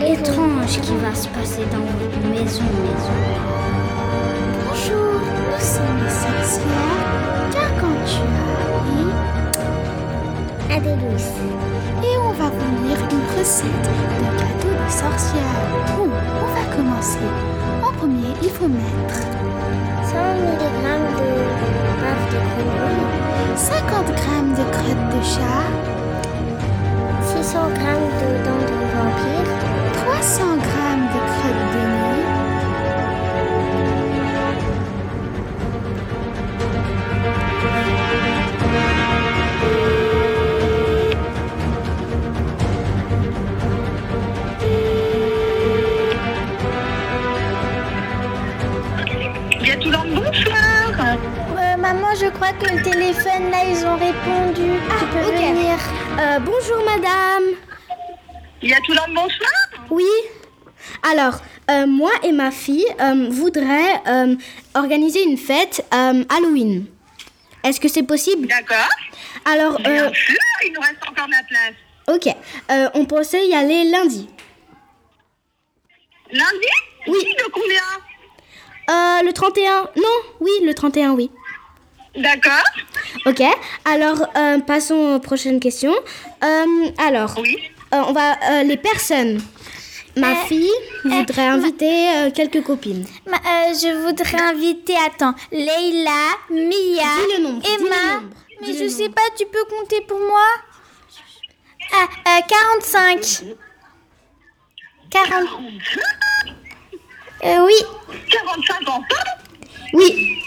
Étrange 0.07 0.81
qui 0.83 0.95
va 0.95 1.13
se 1.17 1.27
passer 1.29 1.65
dans 1.73 1.81
votre 1.81 2.21
maison. 2.29 2.63
Bonjour, 4.69 5.21
nous 5.51 5.61
sommes 5.61 6.05
les 6.05 6.11
sorcières. 6.11 7.51
Car 7.51 7.71
quand 7.81 7.99
tu 8.07 8.21
as 10.71 10.77
Adélus. 10.77 11.64
Va 12.39 12.49
vous 12.51 12.87
lire 12.87 12.99
une 13.11 13.39
recette 13.39 13.89
de 14.21 14.29
gâteau 14.39 14.69
de 14.69 14.91
sorcière. 14.91 15.61
Bon, 15.97 16.09
on 16.43 16.49
va 16.55 16.65
commencer. 16.77 17.27
En 17.83 17.93
premier, 17.93 18.33
il 18.43 18.51
faut 18.51 18.69
mettre 18.69 19.19
100 20.03 20.17
mg 20.17 20.59
de 20.59 21.35
de 22.33 22.39
grenouille. 22.47 23.57
50 23.57 24.09
g 24.09 24.23
de 24.59 24.65
crottes 24.73 25.09
de 25.15 25.23
chat, 25.23 25.64
euh, 61.71 61.87
moi 61.87 62.11
et 62.23 62.33
ma 62.33 62.51
fille 62.51 62.87
euh, 63.01 63.29
voudraient 63.31 64.03
euh, 64.07 64.37
organiser 64.75 65.23
une 65.23 65.37
fête 65.39 65.85
Halloween. 65.91 66.87
Est-ce 67.63 67.81
que 67.81 67.89
c'est 67.89 68.03
possible? 68.03 68.47
D'accord. 68.47 68.89
Alors, 69.47 69.79
Bien 69.81 70.13
sûr, 70.13 70.37
il 70.67 70.73
nous 70.75 70.81
reste 70.81 70.99
encore 71.09 71.27
de 71.27 71.33
la 71.33 71.43
place. 71.49 71.75
ok. 72.17 72.91
On 72.95 73.05
pensait 73.07 73.47
y 73.47 73.55
aller 73.55 73.85
lundi. 73.85 74.29
Lundi? 76.31 76.69
Oui. 77.07 77.19
De 77.39 77.51
combien? 77.51 79.23
Le 79.27 79.33
31 79.33 79.89
Non, 79.97 80.17
oui, 80.41 80.51
le 80.65 80.75
31, 80.75 81.13
oui. 81.13 81.31
D'accord. 82.17 82.65
Ok. 83.27 83.43
Alors, 83.85 84.27
passons 84.67 85.15
aux 85.15 85.21
prochaines 85.21 85.61
questions. 85.61 85.95
Alors, 86.99 87.35
Oui. 87.39 87.59
on 87.93 88.13
va 88.13 88.63
les 88.63 88.77
personnes. 88.77 89.41
Ma 90.17 90.37
fille 90.47 90.71
voudrait 91.05 91.47
inviter 91.49 92.09
euh, 92.15 92.31
quelques 92.31 92.63
copines. 92.63 93.05
Ma- 93.27 93.37
euh, 93.39 93.73
je 93.75 94.07
voudrais 94.07 94.41
inviter, 94.41 94.95
attends, 95.07 95.35
Leila, 95.51 96.37
Mia, 96.51 96.63
Dis 96.71 97.37
le 97.37 97.43
nombre, 97.43 97.61
dis 97.63 97.69
le 97.81 97.87
Emma. 97.87 98.15
nombre, 98.21 98.35
Mais 98.61 98.67
dis 98.69 98.79
je 98.79 98.85
le 98.85 98.89
sais 98.91 99.03
nombre. 99.05 99.15
pas, 99.17 99.23
tu 99.37 99.45
peux 99.47 99.65
compter 99.65 100.01
pour 100.03 100.21
moi? 100.21 100.47
Ah, 101.93 102.07
euh, 102.39 102.41
45. 102.81 103.45
40. 105.11 105.49
Euh, 107.45 107.67
oui. 107.67 107.75
45 108.31 108.89
enfants 108.89 109.05
Oui. 109.93 110.39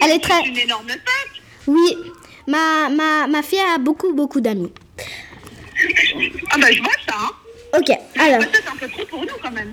Elle 0.00 0.10
est 0.12 0.18
très. 0.22 0.42
C'est 0.42 0.48
une 0.48 0.58
énorme 0.58 0.88
fête. 0.88 1.42
Oui. 1.66 1.96
Ma, 2.46 2.88
ma, 2.88 3.26
ma 3.26 3.42
fille 3.42 3.60
a 3.60 3.78
beaucoup, 3.78 4.12
beaucoup 4.14 4.40
d'amis. 4.40 4.72
Ah 6.50 6.56
bah 6.58 6.72
je 6.72 6.80
vois 6.82 6.92
ça. 7.06 7.14
Hein. 7.14 7.30
Ok, 7.76 7.90
alors. 8.18 8.38
Peut-être 8.40 8.72
un 8.72 8.76
peu 8.76 8.88
trop 8.88 9.04
pour 9.06 9.20
nous 9.20 9.34
quand 9.42 9.50
même. 9.50 9.72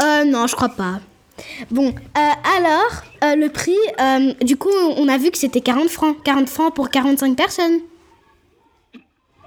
Euh, 0.00 0.24
non, 0.24 0.46
je 0.46 0.54
crois 0.54 0.70
pas. 0.70 1.00
Bon, 1.70 1.88
euh, 1.88 2.30
alors, 2.56 3.02
euh, 3.24 3.36
le 3.36 3.48
prix, 3.48 3.76
euh, 4.00 4.32
du 4.42 4.56
coup, 4.56 4.70
on 4.96 5.08
a 5.08 5.18
vu 5.18 5.30
que 5.30 5.38
c'était 5.38 5.60
40 5.60 5.88
francs. 5.88 6.16
40 6.22 6.48
francs 6.48 6.74
pour 6.74 6.90
45 6.90 7.36
personnes. 7.36 7.80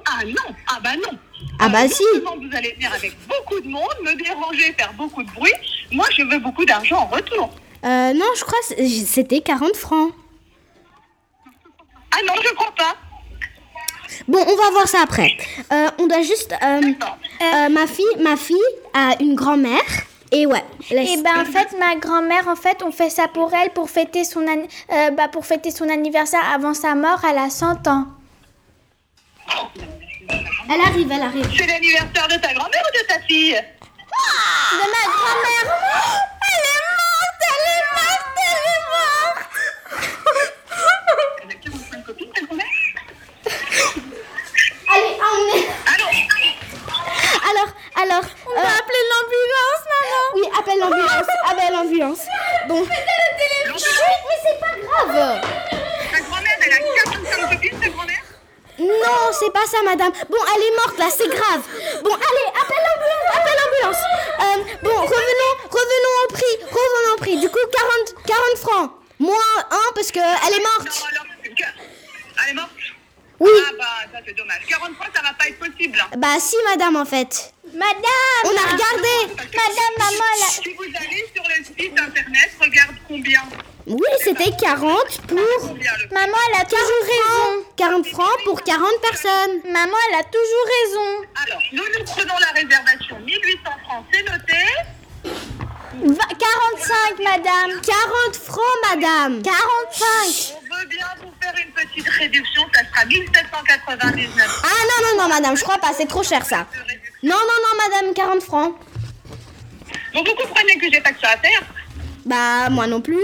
Ah 0.06 0.26
non, 0.26 0.56
ah 0.68 0.80
bah 0.84 0.96
non. 0.98 1.18
Ah 1.60 1.70
bah 1.70 1.88
si. 1.88 2.04
vous 2.24 2.56
allez 2.58 2.74
venir 2.74 2.92
avec 2.94 3.16
beaucoup 3.28 3.60
de 3.62 3.68
monde, 3.68 3.96
me 4.04 4.16
déranger, 4.16 4.74
faire 4.74 4.94
beaucoup 4.94 5.24
de 5.24 5.32
bruit. 5.32 5.54
Moi, 5.92 6.06
je 6.16 6.24
veux 6.24 6.40
beaucoup 6.40 6.66
d'argent 6.66 6.98
en 6.98 7.08
retour. 7.08 7.50
Euh, 7.86 8.14
non, 8.14 8.26
je 8.38 8.44
crois 8.44 8.60
que 8.70 8.88
c'était 9.06 9.42
40 9.42 9.76
francs. 9.76 10.14
Ah 12.12 12.18
non, 12.28 12.34
je 12.44 12.54
crois 12.54 12.74
pas. 12.76 12.96
Bon, 14.28 14.40
on 14.48 14.56
va 14.56 14.70
voir 14.72 14.88
ça 14.88 15.00
après. 15.04 15.36
Euh, 15.72 15.90
on 16.00 16.08
doit 16.08 16.22
juste... 16.22 16.54
euh, 16.64 16.82
euh, 17.42 17.70
ma 17.70 17.88
fille, 17.88 18.06
ma 18.20 18.36
fille 18.38 18.58
a 18.94 19.16
une 19.20 19.36
grand-mère. 19.36 19.82
Et 20.32 20.46
ouais. 20.48 20.64
Et 20.90 21.18
ben 21.22 21.42
en 21.42 21.46
fait 21.46 21.78
ma 21.78 21.96
grand-mère 21.96 22.48
en 22.48 22.56
fait 22.56 22.82
on 22.84 22.92
fait 22.92 23.12
ça 23.12 23.28
pour 23.28 23.54
elle 23.54 23.70
pour 23.70 23.88
fêter 23.92 24.24
son 24.24 24.42
an- 24.48 24.66
bah, 25.16 25.28
pour 25.28 25.46
fêter 25.46 25.70
son 25.70 25.88
anniversaire 25.90 26.42
avant 26.56 26.74
sa 26.74 26.96
mort 26.96 27.22
elle 27.30 27.38
a 27.38 27.52
100 27.52 27.86
ans. 27.88 28.08
Elle 30.74 30.82
arrive, 30.82 31.12
elle 31.12 31.22
arrive. 31.22 31.48
C'est 31.56 31.68
l'anniversaire 31.68 32.28
de 32.30 32.36
ta 32.42 32.52
grand-mère 32.52 32.82
ou 32.84 32.98
de 32.98 33.04
ta 33.08 33.20
fille? 33.28 33.52
De 33.54 34.78
ma 34.80 35.04
grand-mère. 35.14 35.68
Elle 36.50 36.66
est 36.66 36.84
morte, 36.90 37.44
elle 37.52 37.66
est 37.70 37.86
morte, 37.94 38.38
elle 38.50 38.66
est 38.72 38.84
morte. 38.96 39.50
Elle 41.44 41.52
a 41.52 41.54
45 41.62 42.06
copines, 42.06 42.32
ta 42.34 42.42
grand-mère 42.42 42.66
Allez, 44.96 45.16
emmenez. 45.22 45.68
Allô 47.46 47.66
Alors. 48.04 48.24
On 48.48 48.54
va 48.62 48.70
appeler 48.80 49.04
l'ambulance, 49.12 49.84
maman. 49.94 50.24
Oui, 50.36 50.44
appelle 50.60 50.80
l'ambulance, 50.80 51.28
appelle 51.50 51.74
l'ambulance. 51.74 52.20
Bon. 52.68 52.84
Chut, 53.78 53.90
mais 54.30 54.38
c'est 54.44 54.60
pas 54.60 54.76
grave. 54.82 55.42
Ta 56.12 56.20
grand-mère, 56.20 56.58
elle 56.66 56.74
a 56.74 56.78
45 56.78 57.50
copines, 57.50 57.80
ta 57.80 57.88
grand-mère 57.90 58.24
Non, 58.80 59.32
c'est 59.40 59.52
pas 59.54 59.66
ça, 59.66 59.78
madame. 59.84 60.12
Bon, 60.30 60.38
elle 60.56 60.62
est 60.64 60.76
morte 60.76 60.98
là, 61.00 61.06
c'est 61.10 61.28
grave. 61.28 61.62
Bon, 62.04 62.14
allez, 62.14 62.48
appelle 62.62 62.84
l'ambulance, 62.88 63.36
appelle 63.36 63.58
l'ambulance. 63.64 64.04
Euh, 64.40 64.74
bon, 64.84 65.02
revenons, 65.02 65.54
revenons 65.72 66.16
au 66.24 66.34
prix, 66.34 66.56
revenons 66.66 67.14
au 67.14 67.18
prix. 67.18 67.38
Du 67.40 67.50
coup, 67.50 67.60
40, 67.72 68.26
40 68.26 68.58
francs. 68.58 68.92
Moins 69.20 69.38
1 69.72 69.78
parce 69.96 70.12
que 70.12 70.20
elle 70.20 70.54
est 70.56 70.58
Non, 70.60 70.70
morte. 70.78 71.06
alors, 71.12 71.26
elle 72.44 72.50
est 72.50 72.54
morte 72.54 72.70
Oui. 73.40 73.50
Ah 73.68 73.72
bah, 73.80 73.86
ça 74.12 74.20
c'est 74.26 74.34
dommage. 74.34 74.62
40 74.68 74.98
fois, 74.98 75.06
ça 75.16 75.22
va 75.22 75.34
pas 75.34 75.48
être 75.48 75.60
possible. 75.60 75.98
hein. 76.02 76.10
Bah 76.18 76.40
si, 76.40 76.56
madame, 76.70 76.96
en 76.98 77.06
fait. 77.06 77.54
Madame. 77.74 78.44
On 78.46 78.50
a 78.50 78.72
regardé. 78.74 79.34
Madame 79.38 79.96
maman 79.98 80.24
elle 80.36 80.44
a... 80.44 80.48
Si 80.48 80.74
vous 80.74 80.84
allez 80.84 81.26
sur 81.34 81.44
le 81.44 81.64
site 81.64 82.00
internet, 82.00 82.52
regarde 82.62 82.96
combien. 83.08 83.42
Oui, 83.86 84.00
c'était 84.24 84.52
40 84.62 85.22
pour 85.28 85.38
Maman 85.38 86.38
elle 86.48 86.62
a 86.62 86.66
toujours 86.66 87.04
40 87.04 87.10
raison. 87.10 87.26
francs. 87.26 87.76
40 87.76 88.06
francs 88.08 88.44
pour 88.46 88.62
40 88.64 89.02
personnes. 89.02 89.62
Maman 89.66 89.98
elle 90.10 90.20
a 90.20 90.24
toujours 90.24 90.66
raison. 90.80 91.28
Alors, 91.46 91.62
nous 91.74 91.84
nous 91.84 92.06
prenons 92.06 92.36
la 92.40 92.52
réservation 92.62 93.20
1800 93.20 93.60
francs, 93.86 94.06
c'est 94.14 94.24
noté. 94.24 94.64
Va- 95.96 96.28
45 96.28 97.20
madame. 97.20 97.82
40 97.82 98.36
francs, 98.36 98.80
madame. 98.90 99.42
45. 99.42 100.56
On 100.58 100.76
veut 100.80 100.86
bien 100.88 101.06
vous 101.22 101.32
faire 101.44 101.54
une 101.66 101.72
petite 101.72 102.08
réduction, 102.10 102.62
ça 102.74 102.82
sera 102.90 103.06
1799 103.06 104.62
Ah 104.64 104.68
non, 104.68 105.08
non, 105.08 105.24
non, 105.24 105.30
madame, 105.30 105.58
je 105.58 105.64
crois 105.64 105.78
pas, 105.78 105.92
c'est 105.98 106.08
trop 106.08 106.24
cher 106.24 106.46
ça. 106.46 106.68
Non, 107.22 107.36
non, 107.36 107.58
non, 107.66 107.90
madame, 107.90 108.14
40 108.14 108.42
francs. 108.42 108.76
Donc 110.14 110.28
vous 110.28 110.36
comprenez 110.36 110.78
que 110.78 110.92
j'ai 110.92 111.02
pas 111.02 111.12
que 111.12 111.20
ça 111.20 111.32
à 111.32 111.38
faire. 111.38 111.62
Bah, 112.26 112.70
moi 112.70 112.88
non 112.88 113.02
plus. 113.02 113.20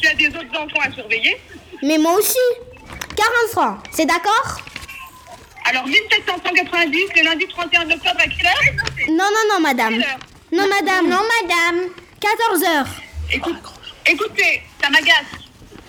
Tu 0.00 0.06
as 0.06 0.14
des 0.14 0.28
autres 0.28 0.56
enfants 0.58 0.80
à 0.84 0.92
surveiller. 0.92 1.40
Mais 1.82 1.98
moi 1.98 2.12
aussi. 2.12 2.36
40 3.16 3.32
francs, 3.50 3.78
c'est 3.92 4.06
d'accord 4.06 4.60
Alors 5.68 5.86
1790, 5.86 6.98
le 7.16 7.22
lundi 7.24 7.46
31 7.48 7.90
octobre 7.90 8.16
à 8.18 8.24
quelle 8.24 8.46
heure? 8.46 9.08
Non, 9.08 9.24
non, 9.24 9.54
non, 9.54 9.60
madame. 9.60 9.96
Non, 10.52 10.66
madame. 10.68 11.08
Non 11.08 11.20
madame. 11.42 11.88
14 12.20 12.62
heures. 12.64 12.86
Écoute, 13.32 13.56
écoutez, 14.06 14.62
ça 14.82 14.88
m'agace. 14.90 15.37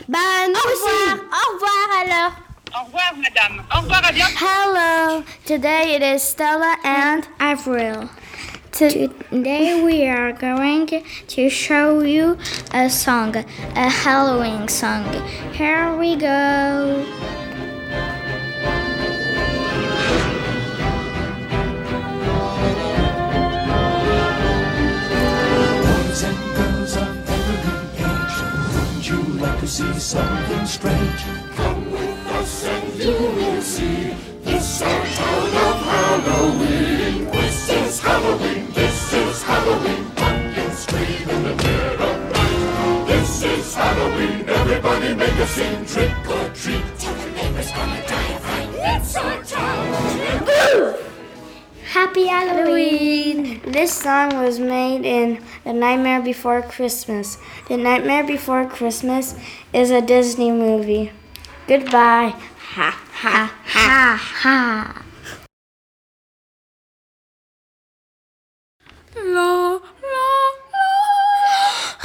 Bah, 0.10 0.18
nous 0.48 0.56
aussi. 0.56 1.12
Au 1.14 1.54
revoir 1.54 1.88
alors. 2.02 2.32
Au 2.76 2.86
revoir, 2.86 3.14
madame. 3.16 3.64
Au 3.76 3.82
revoir, 3.82 4.04
à 4.04 4.12
bientôt. 4.12 4.44
Hello, 4.44 5.24
today 5.46 5.96
it 5.98 6.02
is 6.02 6.24
Stella 6.24 6.78
and 6.84 7.28
Avril. 7.40 8.10
Today 8.72 9.84
we 9.84 10.08
are 10.08 10.32
going 10.34 10.88
to 11.28 11.50
show 11.52 12.02
you 12.02 12.40
a 12.74 12.90
song, 12.90 13.36
a 13.36 13.88
Halloween 13.88 14.68
song. 14.68 15.06
Here 15.54 15.96
we 15.96 16.16
go. 16.16 17.06
See 29.70 30.00
something 30.00 30.66
strange? 30.66 31.22
Come 31.56 31.92
with 31.92 32.28
us 32.40 32.66
and 32.66 33.00
you 33.00 33.12
will 33.12 33.62
see. 33.62 34.16
This 34.42 34.82
our 34.82 35.06
town 35.06 35.48
of 35.68 35.78
Halloween. 35.94 37.26
This 37.26 37.70
is 37.70 38.00
Halloween. 38.00 38.66
This 38.74 39.14
is 39.14 39.44
Halloween. 39.44 40.06
Pumpkins 40.16 40.80
scream 40.80 41.30
in 41.30 41.44
the 41.44 41.56
dead 41.56 42.02
of 42.02 42.18
night. 42.34 43.08
This 43.10 43.44
is 43.44 43.76
Halloween. 43.76 44.50
Everybody 44.50 45.14
make 45.14 45.38
a 45.38 45.46
scene. 45.46 45.86
Trick 45.86 46.18
or 46.28 46.50
treat. 46.56 46.86
Tell 46.98 47.14
the 47.14 47.30
neighbors 47.38 47.72
gonna 47.72 48.08
die 48.08 48.34
of 48.34 48.42
fright. 48.42 48.70
It's 48.74 49.16
our 49.18 49.44
town. 49.44 51.19
Happy 51.90 52.28
Halloween! 52.28 53.62
This 53.66 53.92
song 53.92 54.38
was 54.38 54.60
made 54.60 55.04
in 55.04 55.44
The 55.64 55.74
Nightmare 55.74 56.22
Before 56.22 56.62
Christmas. 56.62 57.40
The 57.68 57.78
Nightmare 57.78 58.24
Before 58.24 58.64
Christmas 58.68 59.34
is 59.74 59.90
a 59.90 60.00
Disney 60.00 60.52
movie. 60.52 61.12
Goodbye. 61.68 62.36
Ha 62.78 62.92
ha 62.94 63.52
ha 63.66 64.22
ha. 64.22 65.02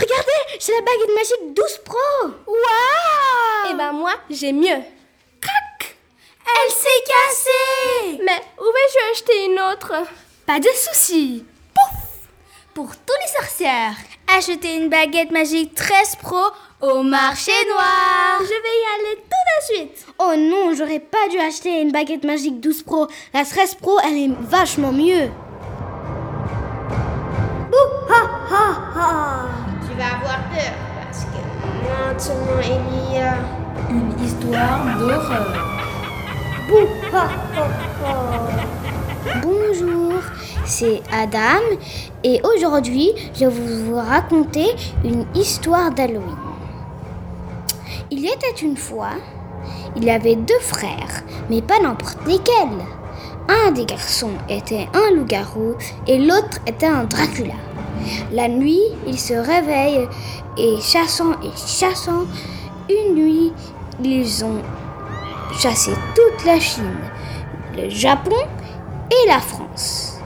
Regardez, 0.00 0.40
j'ai 0.60 0.72
la 0.72 0.80
baguette 0.80 1.14
magique 1.14 1.54
12 1.54 1.84
Pro. 1.84 2.30
Waouh 2.46 3.66
eh 3.66 3.70
Et 3.70 3.74
ben 3.74 3.92
moi 3.92 4.14
j'ai 4.30 4.54
mieux. 4.54 4.80
Elle 6.46 6.72
s'est 6.72 7.04
cassée 7.06 8.20
Mais 8.24 8.40
où 8.58 8.64
vais-je 8.64 9.12
acheter 9.12 9.44
une 9.46 9.60
autre? 9.72 9.92
Pas 10.46 10.60
de 10.60 10.68
soucis. 10.74 11.44
Pouf 11.74 12.28
Pour 12.74 12.88
tous 12.88 13.14
les 13.22 13.40
sorcières. 13.40 13.94
Acheter 14.36 14.76
une 14.76 14.88
baguette 14.88 15.30
magique 15.30 15.74
13 15.74 16.16
Pro 16.22 16.42
Au 16.80 17.02
marché 17.02 17.52
noir 17.68 18.40
Je 18.40 18.46
vais 18.46 18.52
y 18.54 18.94
aller 18.94 19.16
tout 19.16 19.44
de 19.50 19.74
suite. 19.74 20.06
Oh 20.18 20.32
non, 20.36 20.74
j'aurais 20.74 21.00
pas 21.00 21.28
dû 21.30 21.38
acheter 21.38 21.80
une 21.80 21.92
baguette 21.92 22.24
magique 22.24 22.60
12 22.60 22.82
Pro. 22.82 23.06
La 23.32 23.44
13 23.44 23.76
Pro, 23.76 23.98
elle 24.04 24.16
est 24.18 24.30
vachement 24.40 24.92
mieux. 24.92 25.30
Bouh, 27.70 28.12
ha, 28.12 28.22
ha, 28.50 28.66
ha. 28.96 29.46
Tu 29.88 29.96
vas 29.96 30.16
avoir 30.16 30.38
peur 30.50 30.72
parce 31.02 31.24
que 31.24 31.40
Maintenant, 31.84 32.60
il 32.62 33.14
y 33.14 33.20
a 33.20 33.34
Une 33.90 34.24
histoire 34.24 34.98
d'horreur. 34.98 35.73
Bonjour, 39.42 40.12
c'est 40.64 41.02
Adam 41.12 41.60
et 42.22 42.40
aujourd'hui 42.42 43.10
je 43.34 43.44
vais 43.44 43.48
vous 43.48 43.96
raconter 43.96 44.68
une 45.04 45.26
histoire 45.34 45.90
d'Halloween. 45.90 46.36
Il 48.10 48.24
était 48.24 48.62
une 48.62 48.76
fois, 48.76 49.10
il 49.96 50.04
y 50.04 50.10
avait 50.10 50.36
deux 50.36 50.58
frères, 50.60 51.22
mais 51.50 51.60
pas 51.60 51.80
n'importe 51.80 52.18
lesquels. 52.26 52.84
Un 53.48 53.72
des 53.72 53.84
garçons 53.84 54.32
était 54.48 54.88
un 54.94 55.14
loup-garou 55.14 55.74
et 56.06 56.18
l'autre 56.18 56.60
était 56.66 56.86
un 56.86 57.04
Dracula. 57.04 57.54
La 58.32 58.48
nuit, 58.48 58.80
ils 59.06 59.20
se 59.20 59.34
réveillent 59.34 60.08
et 60.56 60.80
chassant 60.80 61.32
et 61.42 61.50
chassant, 61.56 62.24
une 62.88 63.14
nuit, 63.16 63.52
ils 64.02 64.44
ont 64.44 64.62
chassé 65.58 65.92
toute 66.14 66.44
la 66.44 66.58
Chine, 66.58 66.98
le 67.76 67.88
Japon 67.88 68.46
et 69.10 69.28
la 69.28 69.38
France. 69.38 70.18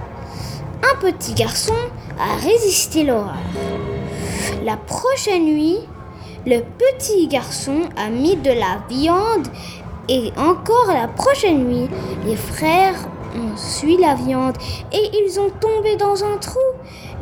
Un 0.82 0.96
petit 1.00 1.34
garçon 1.34 1.74
a 2.18 2.36
résisté 2.36 3.04
l'horreur. 3.04 3.36
La 4.64 4.76
prochaine 4.76 5.44
nuit, 5.44 5.78
le 6.46 6.60
petit 6.60 7.28
garçon 7.28 7.82
a 7.96 8.08
mis 8.08 8.36
de 8.36 8.50
la 8.50 8.82
viande 8.88 9.48
et 10.08 10.32
encore 10.38 10.88
la 10.88 11.08
prochaine 11.08 11.64
nuit, 11.64 11.88
les 12.24 12.36
frères 12.36 12.94
ont 13.34 13.56
suivi 13.56 13.98
la 13.98 14.14
viande 14.14 14.56
et 14.92 15.10
ils 15.12 15.38
ont 15.38 15.50
tombé 15.60 15.96
dans 15.96 16.24
un 16.24 16.38
trou. 16.38 16.58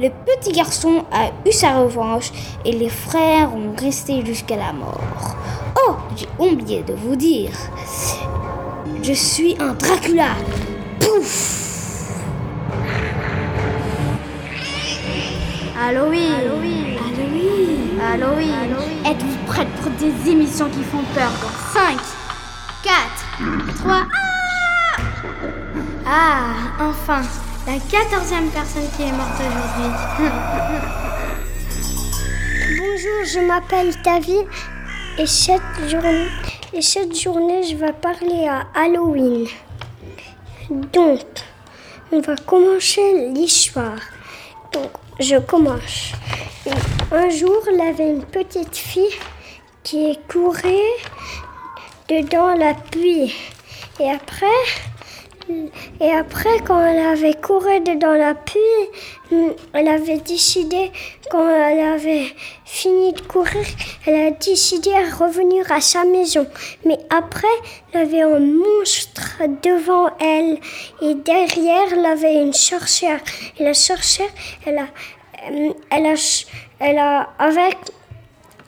Le 0.00 0.08
petit 0.10 0.52
garçon 0.52 1.04
a 1.10 1.30
eu 1.46 1.52
sa 1.52 1.78
revanche 1.78 2.30
et 2.64 2.72
les 2.72 2.88
frères 2.88 3.54
ont 3.54 3.74
resté 3.76 4.24
jusqu'à 4.24 4.56
la 4.56 4.72
mort. 4.72 5.36
Oh, 5.88 5.94
j'ai 6.16 6.28
oublié 6.38 6.82
de 6.82 6.94
vous 6.94 7.14
dire. 7.14 7.50
Je 9.02 9.12
suis 9.12 9.56
un 9.60 9.72
Dracula. 9.74 10.30
Pouf. 10.98 12.10
Halloween. 15.78 16.32
Halloween. 16.34 18.00
Halloween. 18.00 18.76
Êtes-vous 19.04 19.46
prêtes 19.46 19.68
pour 19.80 19.92
des 19.92 20.30
émissions 20.30 20.68
qui 20.70 20.82
font 20.82 21.04
peur? 21.14 21.30
Dans 21.40 21.78
5, 21.78 21.96
4, 22.82 22.94
3... 23.76 24.06
Ah 26.04 26.46
Ah, 26.78 26.80
enfin 26.80 27.22
La 27.66 27.74
quatorzième 27.78 28.48
personne 28.48 28.88
qui 28.96 29.02
est 29.02 29.12
morte 29.12 29.38
aujourd'hui. 29.38 29.90
Bonjour, 32.78 33.24
je 33.24 33.46
m'appelle 33.46 33.94
David 34.02 34.46
et 35.18 35.26
cette 35.26 37.16
journée, 37.16 37.62
je 37.62 37.74
vais 37.76 37.92
parler 37.94 38.46
à 38.46 38.66
Halloween. 38.74 39.46
Donc, 40.70 41.22
on 42.12 42.20
va 42.20 42.36
commencer 42.36 43.30
l'histoire. 43.32 43.98
Donc, 44.72 44.90
je 45.18 45.36
commence. 45.38 46.12
Un 47.10 47.30
jour, 47.30 47.62
il 47.72 47.78
y 47.78 47.88
avait 47.88 48.10
une 48.10 48.24
petite 48.24 48.76
fille 48.76 49.18
qui 49.82 50.18
courait 50.28 50.96
dedans 52.10 52.54
la 52.54 52.74
pluie. 52.74 53.34
Et 53.98 54.10
après, 54.10 54.46
et 56.00 56.10
après, 56.10 56.58
quand 56.66 56.84
elle 56.84 56.98
avait 56.98 57.34
couru 57.34 57.80
dedans 57.80 58.14
la 58.14 58.34
pluie, 58.34 59.40
elle 59.72 59.88
avait 59.88 60.18
décidé, 60.18 60.90
quand 61.30 61.48
elle 61.48 61.80
avait 61.80 62.26
fini 62.64 63.12
de 63.12 63.20
courir, 63.20 63.64
elle 64.06 64.26
a 64.26 64.30
décidé 64.32 64.90
à 64.92 65.14
revenir 65.16 65.70
à 65.70 65.80
sa 65.80 66.04
maison. 66.04 66.46
Mais 66.84 66.98
après, 67.10 67.46
y 67.94 67.96
avait 67.96 68.22
un 68.22 68.40
monstre 68.40 69.42
devant 69.62 70.10
elle 70.20 70.58
et 71.00 71.14
derrière, 71.14 71.94
y 71.94 72.06
avait 72.06 72.42
une 72.42 72.52
sorcière. 72.52 73.20
Et 73.58 73.64
la 73.64 73.74
sorcière, 73.74 74.30
elle 74.64 74.78
a, 74.78 74.86
elle 75.90 76.06
a, 76.06 76.14
elle 76.80 76.98
a, 76.98 77.30
avec 77.38 77.76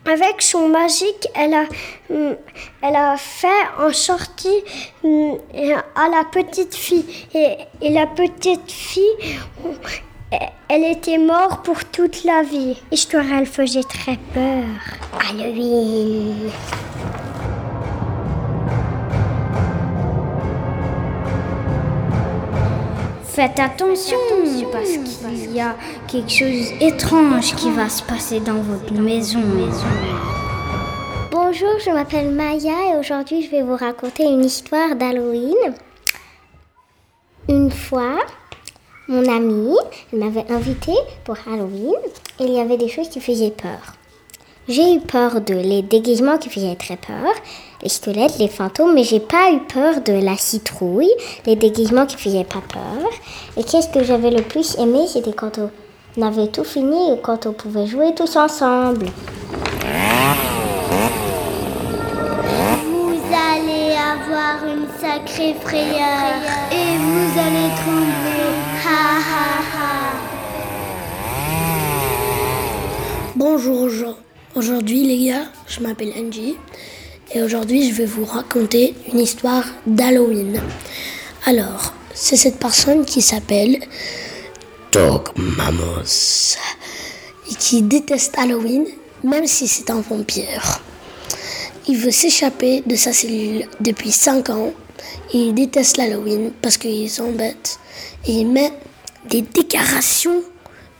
avec 0.08 0.40
son 0.42 0.68
magique, 0.68 1.28
elle 1.34 1.54
a, 1.54 1.64
hum, 2.10 2.36
elle 2.82 2.96
a 2.96 3.16
fait 3.16 3.64
en 3.78 3.92
sortie 3.92 4.64
hum, 5.04 5.38
à 5.94 6.08
la 6.08 6.24
petite 6.30 6.74
fille. 6.74 7.04
Et, 7.34 7.90
la 7.90 8.06
petite 8.06 8.70
fille, 8.70 9.38
hum, 9.64 9.74
elle 10.68 10.84
était 10.84 11.18
morte 11.18 11.64
pour 11.64 11.84
toute 11.84 12.24
la 12.24 12.42
vie. 12.42 12.76
L'histoire, 12.90 13.24
elle 13.32 13.46
faisait 13.46 13.82
très 13.82 14.16
peur. 14.34 14.64
Halloween. 15.18 16.50
Faites 23.38 23.60
attention, 23.60 24.16
parce 24.72 24.90
qu'il 24.90 25.54
y 25.54 25.60
a 25.60 25.76
quelque 26.08 26.28
chose 26.28 26.76
d'étrange 26.80 27.54
qui 27.54 27.70
va 27.70 27.88
se 27.88 28.02
passer 28.02 28.40
dans 28.40 28.60
votre 28.60 28.92
maison. 28.94 29.38
Bonjour, 31.30 31.78
je 31.78 31.92
m'appelle 31.92 32.32
Maya 32.32 32.72
et 32.90 32.98
aujourd'hui 32.98 33.44
je 33.44 33.50
vais 33.52 33.62
vous 33.62 33.76
raconter 33.76 34.24
une 34.24 34.44
histoire 34.44 34.96
d'Halloween. 34.96 35.54
Une 37.48 37.70
fois, 37.70 38.18
mon 39.06 39.24
amie 39.32 39.78
m'avait 40.12 40.50
invitée 40.50 40.98
pour 41.22 41.36
Halloween 41.46 41.94
et 42.40 42.44
il 42.44 42.54
y 42.54 42.60
avait 42.60 42.76
des 42.76 42.88
choses 42.88 43.08
qui 43.08 43.20
faisaient 43.20 43.52
peur. 43.52 43.94
J'ai 44.66 44.94
eu 44.94 44.98
peur 44.98 45.40
de 45.42 45.54
les 45.54 45.82
déguisements 45.82 46.38
qui 46.38 46.50
faisaient 46.50 46.74
très 46.74 46.96
peur, 46.96 47.32
les 47.82 47.88
squelettes, 47.88 48.38
les 48.38 48.48
fantômes, 48.48 48.94
mais 48.94 49.04
j'ai 49.04 49.20
pas 49.20 49.52
eu 49.52 49.60
peur 49.60 50.00
de 50.00 50.12
la 50.12 50.36
citrouille, 50.36 51.10
les 51.46 51.56
déguisements 51.56 52.06
qui 52.06 52.16
faisaient 52.16 52.44
pas 52.44 52.62
peur. 52.72 53.10
Et 53.56 53.62
qu'est-ce 53.62 53.88
que 53.88 54.02
j'avais 54.02 54.30
le 54.30 54.42
plus 54.42 54.76
aimé, 54.78 55.06
c'était 55.06 55.32
quand 55.32 55.58
on 56.16 56.22
avait 56.22 56.48
tout 56.48 56.64
fini 56.64 57.12
et 57.12 57.20
quand 57.20 57.46
on 57.46 57.52
pouvait 57.52 57.86
jouer 57.86 58.14
tous 58.14 58.36
ensemble. 58.36 59.06
vous 62.84 63.20
allez 63.32 63.94
avoir 63.94 64.64
une 64.66 64.88
sacrée 65.00 65.54
frayeur 65.60 66.40
et 66.72 66.96
vous 66.98 67.38
allez 67.38 67.70
trembler. 67.76 68.54
Ha 68.84 69.18
ha 69.18 69.46
ha. 69.72 69.88
Bonjour 73.36 73.88
Jean. 73.88 74.14
Aujourd'hui 74.56 75.04
les 75.04 75.28
gars, 75.28 75.44
je 75.68 75.80
m'appelle 75.80 76.12
Angie 76.18 76.56
et 77.34 77.42
aujourd'hui 77.42 77.90
je 77.90 77.94
vais 77.94 78.06
vous 78.06 78.24
raconter 78.24 78.94
une 79.12 79.20
histoire 79.20 79.64
d'Halloween. 79.86 80.60
Alors, 81.46 81.94
c'est 82.14 82.36
cette 82.36 82.58
personne 82.58 83.04
qui 83.04 83.22
s'appelle 83.22 83.78
Dog 84.92 85.28
Mamos 85.36 86.56
et 87.50 87.54
qui 87.54 87.82
déteste 87.82 88.34
Halloween 88.38 88.86
même 89.24 89.46
si 89.46 89.68
c'est 89.68 89.90
un 89.90 90.00
vampire. 90.00 90.80
Il 91.86 91.96
veut 91.96 92.10
s'échapper 92.10 92.82
de 92.86 92.96
sa 92.96 93.12
cellule 93.12 93.66
depuis 93.80 94.12
5 94.12 94.50
ans 94.50 94.72
il 95.32 95.54
déteste 95.54 95.96
l'Halloween 95.96 96.52
parce 96.62 96.76
qu'il 96.76 97.10
s'embête 97.10 97.78
et 98.26 98.32
il 98.32 98.48
met 98.48 98.72
des 99.28 99.42
décorations 99.42 100.42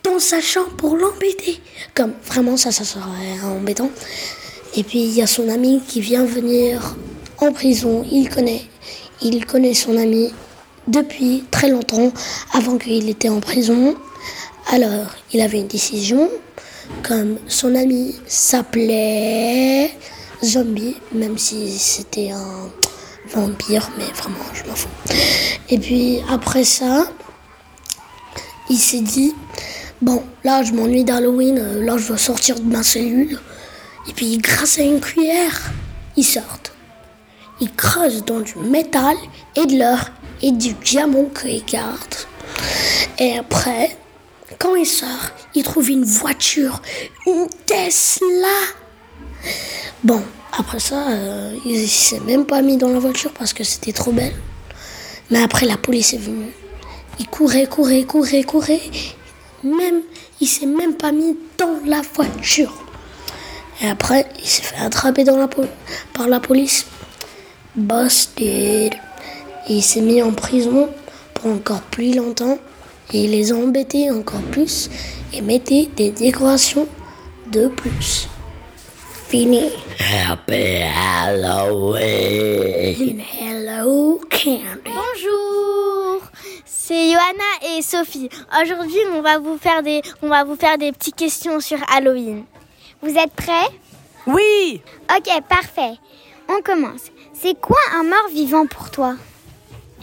dans 0.05 0.19
sa 0.19 0.41
chambre 0.41 0.75
pour 0.77 0.97
l'embêter. 0.97 1.61
Comme 1.95 2.13
vraiment 2.27 2.57
ça, 2.57 2.73
ça 2.73 2.85
serait 2.85 3.41
embêtant. 3.45 3.91
Et 4.79 4.85
puis 4.85 5.01
il 5.01 5.13
y 5.13 5.23
a 5.23 5.27
son 5.27 5.49
ami 5.49 5.83
qui 5.85 6.01
vient 6.01 6.25
venir 6.25 6.95
en 7.39 7.53
prison. 7.53 8.05
Il 8.13 8.29
connaît, 8.29 8.63
il 9.21 9.45
connaît 9.45 9.75
son 9.75 9.97
ami 9.97 10.33
depuis 10.87 11.43
très 11.51 11.69
longtemps, 11.69 12.13
avant 12.53 12.79
qu'il 12.79 13.09
était 13.09 13.29
en 13.29 13.41
prison. 13.41 13.97
Alors 14.69 15.17
il 15.33 15.41
avait 15.41 15.59
une 15.59 15.67
décision. 15.67 16.31
Comme 17.03 17.39
son 17.49 17.75
ami 17.75 18.15
s'appelait 18.29 19.91
Zombie, 20.45 20.95
même 21.13 21.39
si 21.39 21.77
c'était 21.77 22.31
un 22.31 22.71
vampire, 23.35 23.91
mais 23.99 24.07
vraiment 24.17 24.47
je 24.55 24.63
m'en 24.63 24.77
fous. 24.77 24.89
Et 25.71 25.79
puis 25.79 26.21
après 26.31 26.63
ça, 26.63 27.05
il 28.71 28.79
s'est 28.79 29.01
dit 29.01 29.35
Bon, 30.01 30.23
là, 30.45 30.63
je 30.63 30.73
m'ennuie 30.73 31.03
d'Halloween, 31.03 31.59
euh, 31.59 31.85
là, 31.85 31.97
je 31.99 32.07
dois 32.07 32.19
sortir 32.19 32.61
de 32.61 32.73
ma 32.73 32.85
cellule. 32.85 33.41
Et 34.07 34.13
puis, 34.13 34.39
grâce 34.39 34.79
à 34.79 34.83
une 34.83 35.01
cuillère, 35.01 35.71
ils 36.17 36.25
sortent. 36.25 36.73
Ils 37.61 37.73
creusent 37.73 38.25
dans 38.25 38.41
du 38.41 38.57
métal 38.57 39.17
et 39.57 39.67
de 39.67 39.79
l'or 39.79 39.99
et 40.43 40.53
du 40.53 40.73
diamant 40.75 41.25
qu'ils 41.25 41.65
gardent. 41.65 41.99
Et 43.19 43.37
après, 43.37 43.97
quand 44.59 44.77
ils 44.77 44.87
sortent, 44.87 45.35
ils 45.55 45.65
trouvent 45.65 45.91
une 45.91 46.05
voiture, 46.05 46.81
une 47.27 47.49
Tesla. 47.67 48.49
Bon, 50.05 50.23
après 50.57 50.79
ça, 50.79 51.09
euh, 51.11 51.55
il 51.65 51.89
s'est 51.89 52.21
même 52.21 52.47
pas 52.47 52.63
mis 52.63 52.77
dans 52.77 52.89
la 52.89 52.99
voiture 52.99 53.33
parce 53.33 53.53
que 53.53 53.65
c'était 53.65 53.93
trop 53.93 54.13
belle. 54.13 54.35
Mais 55.31 55.43
après, 55.43 55.67
la 55.67 55.77
police 55.77 56.15
est 56.15 56.19
venue. 56.19 56.53
Il 57.19 57.27
courait, 57.27 57.67
courait, 57.67 58.05
courait, 58.05 58.45
courait. 58.45 58.81
Même, 59.65 60.03
il 60.41 60.47
s'est 60.47 60.67
même 60.67 60.95
pas 60.95 61.13
mis 61.13 61.37
dans 61.59 61.81
la 61.85 62.01
voiture. 62.15 62.73
Et 63.81 63.89
après, 63.89 64.27
il 64.39 64.47
s'est 64.47 64.63
fait 64.63 64.77
attraper 64.77 65.25
dans 65.25 65.37
la 65.37 65.49
pol- 65.49 65.69
par 66.15 66.29
la 66.29 66.41
police. 66.41 66.87
Busted. 67.77 68.95
Et 69.69 69.71
il 69.75 69.83
s'est 69.83 70.01
mis 70.01 70.23
en 70.23 70.33
prison 70.33 70.89
pour 71.35 71.53
encore 71.53 71.83
plus 71.83 72.15
longtemps. 72.17 72.59
Et 73.13 73.25
il 73.25 73.31
les 73.31 73.53
a 73.53 73.57
embêtés 73.57 74.11
encore 74.11 74.43
plus. 74.51 74.91
Et 75.33 75.43
mettait 75.43 75.89
des 75.97 76.11
décorations 76.11 76.89
de 77.53 77.69
plus. 77.69 78.29
Fini. 79.29 79.71
Happy 80.27 80.83
Halloween. 81.23 83.23
Hello, 83.41 84.21
Candy. 84.31 84.63
Bonjour, 84.85 86.23
c'est 86.65 87.11
Johanna 87.13 87.77
et 87.77 87.83
Sophie. 87.83 88.31
Aujourd'hui, 88.63 88.99
on 89.15 89.21
va 89.21 89.39
vous 89.39 89.59
faire 89.59 89.83
des, 89.83 90.01
on 90.23 90.29
va 90.29 90.45
vous 90.45 90.57
faire 90.57 90.79
des 90.79 90.93
petites 90.93 91.17
questions 91.17 91.61
sur 91.61 91.79
Halloween. 91.95 92.45
Vous 93.03 93.17
êtes 93.17 93.33
prêts? 93.33 93.69
Oui 94.27 94.83
Ok, 95.17 95.43
parfait. 95.49 95.95
On 96.49 96.61
commence. 96.63 97.03
C'est 97.33 97.59
quoi 97.61 97.79
un 97.95 98.03
mort 98.03 98.29
vivant 98.33 98.67
pour 98.67 98.91
toi? 98.91 99.15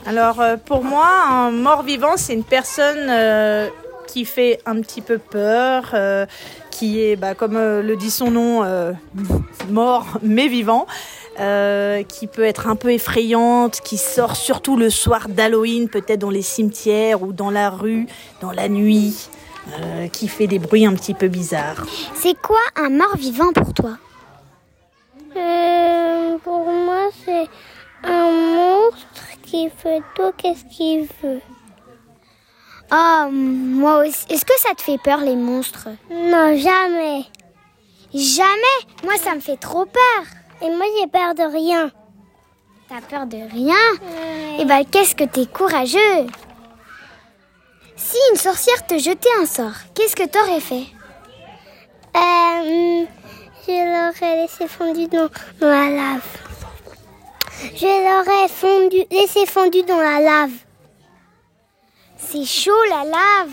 Alors 0.05 0.39
euh, 0.39 0.55
pour 0.57 0.83
moi, 0.83 1.07
un 1.29 1.51
mort-vivant, 1.51 2.15
c'est 2.15 2.33
une 2.33 2.43
personne 2.43 3.07
euh, 3.09 3.69
qui 4.07 4.23
fait 4.23 4.59
un 4.65 4.79
petit 4.81 5.01
peu 5.01 5.17
peur, 5.17 5.91
euh, 5.93 6.25
qui 6.71 7.01
est, 7.01 7.15
bah, 7.15 7.35
comme 7.35 7.57
le 7.57 7.95
dit 7.95 8.11
son 8.11 8.31
nom, 8.31 8.63
mort 9.69 10.05
mais 10.21 10.47
vivant, 10.47 10.85
euh, 11.41 12.03
qui 12.03 12.27
peut 12.27 12.45
être 12.45 12.67
un 12.67 12.77
peu 12.77 12.93
effrayante, 12.93 13.81
qui 13.81 13.97
sort 13.97 14.37
surtout 14.37 14.77
le 14.77 14.89
soir 14.89 15.27
d'Halloween, 15.27 15.89
peut-être 15.89 16.19
dans 16.19 16.29
les 16.29 16.41
cimetières 16.41 17.23
ou 17.23 17.33
dans 17.33 17.49
la 17.51 17.69
rue, 17.69 18.07
dans 18.39 18.51
la 18.51 18.69
nuit, 18.69 19.27
euh, 19.73 20.07
qui 20.07 20.27
fait 20.27 20.47
des 20.47 20.59
bruits 20.59 20.85
un 20.85 20.93
petit 20.93 21.13
peu 21.13 21.27
bizarres. 21.27 21.85
C'est 22.13 22.39
quoi 22.39 22.59
un 22.75 22.89
mort 22.89 23.15
vivant 23.17 23.51
pour 23.53 23.73
toi 23.73 23.97
Euh, 25.35 26.37
pour 26.43 26.65
moi, 26.65 27.09
c'est 27.25 27.47
un 28.03 28.31
monstre 28.31 29.23
qui 29.43 29.69
fait 29.69 30.01
tout 30.15 30.31
qu'est-ce 30.37 30.65
qu'il 30.65 31.07
veut. 31.23 31.41
Oh, 32.91 33.25
moi 33.31 34.05
aussi. 34.05 34.25
Est-ce 34.29 34.45
que 34.45 34.57
ça 34.59 34.75
te 34.75 34.81
fait 34.81 34.99
peur 35.03 35.19
les 35.21 35.35
monstres? 35.35 35.87
Non, 36.11 36.55
jamais. 36.55 37.25
Jamais? 38.13 38.79
Moi, 39.03 39.17
ça 39.17 39.33
me 39.35 39.39
fait 39.39 39.57
trop 39.57 39.85
peur. 39.85 40.23
Et 40.61 40.69
moi, 40.69 40.85
j'ai 40.99 41.07
peur 41.07 41.33
de 41.35 41.51
rien. 41.51 41.91
T'as 42.87 43.01
peur 43.01 43.25
de 43.25 43.37
rien? 43.51 43.75
Eh 44.59 44.65
ben, 44.65 44.83
qu'est-ce 44.85 45.15
que 45.15 45.23
t'es 45.23 45.47
courageux? 45.47 46.27
Si 47.97 48.17
une 48.31 48.37
sorcière 48.37 48.85
te 48.85 48.97
jetait 48.97 49.29
un 49.41 49.45
sort, 49.45 49.73
qu'est-ce 49.93 50.15
que 50.15 50.27
t'aurais 50.27 50.59
fait? 50.59 50.85
Euh, 52.15 53.05
je 53.67 53.71
l'aurais 53.71 54.35
laissé 54.41 54.67
fondu 54.67 55.07
dans, 55.07 55.29
dans 55.59 55.69
la 55.69 55.89
lave. 55.89 56.25
Je 57.75 57.85
l'aurais 57.85 58.47
fondu, 58.49 59.03
laissé 59.09 59.45
fondu 59.45 59.83
dans 59.83 59.99
la 59.99 60.19
lave. 60.19 60.51
C'est 62.17 62.45
chaud 62.45 62.83
la 62.89 63.03
lave. 63.05 63.51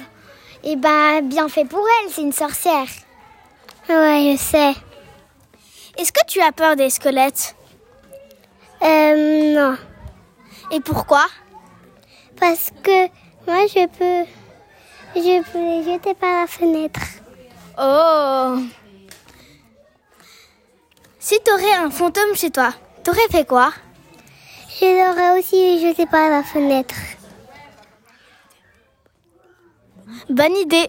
Eh 0.64 0.76
ben, 0.76 1.22
bien 1.22 1.48
fait 1.48 1.64
pour 1.64 1.84
elle, 2.00 2.10
c'est 2.10 2.22
une 2.22 2.32
sorcière. 2.32 2.86
Ouais, 3.88 4.32
je 4.32 4.38
sais. 4.38 4.74
Est-ce 5.98 6.12
que 6.12 6.24
tu 6.26 6.40
as 6.40 6.52
peur 6.52 6.76
des 6.76 6.90
squelettes? 6.90 7.54
Euh, 8.82 9.54
non. 9.54 9.76
Et 10.70 10.80
pourquoi? 10.80 11.26
Parce 12.38 12.70
que 12.82 13.08
moi, 13.46 13.66
je 13.66 13.86
peux, 13.86 14.28
je 15.16 15.42
peux 15.50 15.58
les 15.58 15.84
jeter 15.92 16.14
par 16.14 16.40
la 16.42 16.46
fenêtre. 16.46 17.00
Oh 17.78 18.58
Si 21.18 21.38
t'aurais 21.44 21.74
un 21.74 21.90
fantôme 21.90 22.34
chez 22.34 22.50
toi, 22.50 22.72
t'aurais 23.04 23.28
fait 23.30 23.46
quoi? 23.46 23.72
Je 24.80 24.84
l'aurais 24.86 25.38
aussi 25.38 25.80
jeté 25.80 26.06
par 26.06 26.28
la 26.30 26.42
fenêtre. 26.42 26.94
Bonne 30.28 30.56
idée 30.56 30.88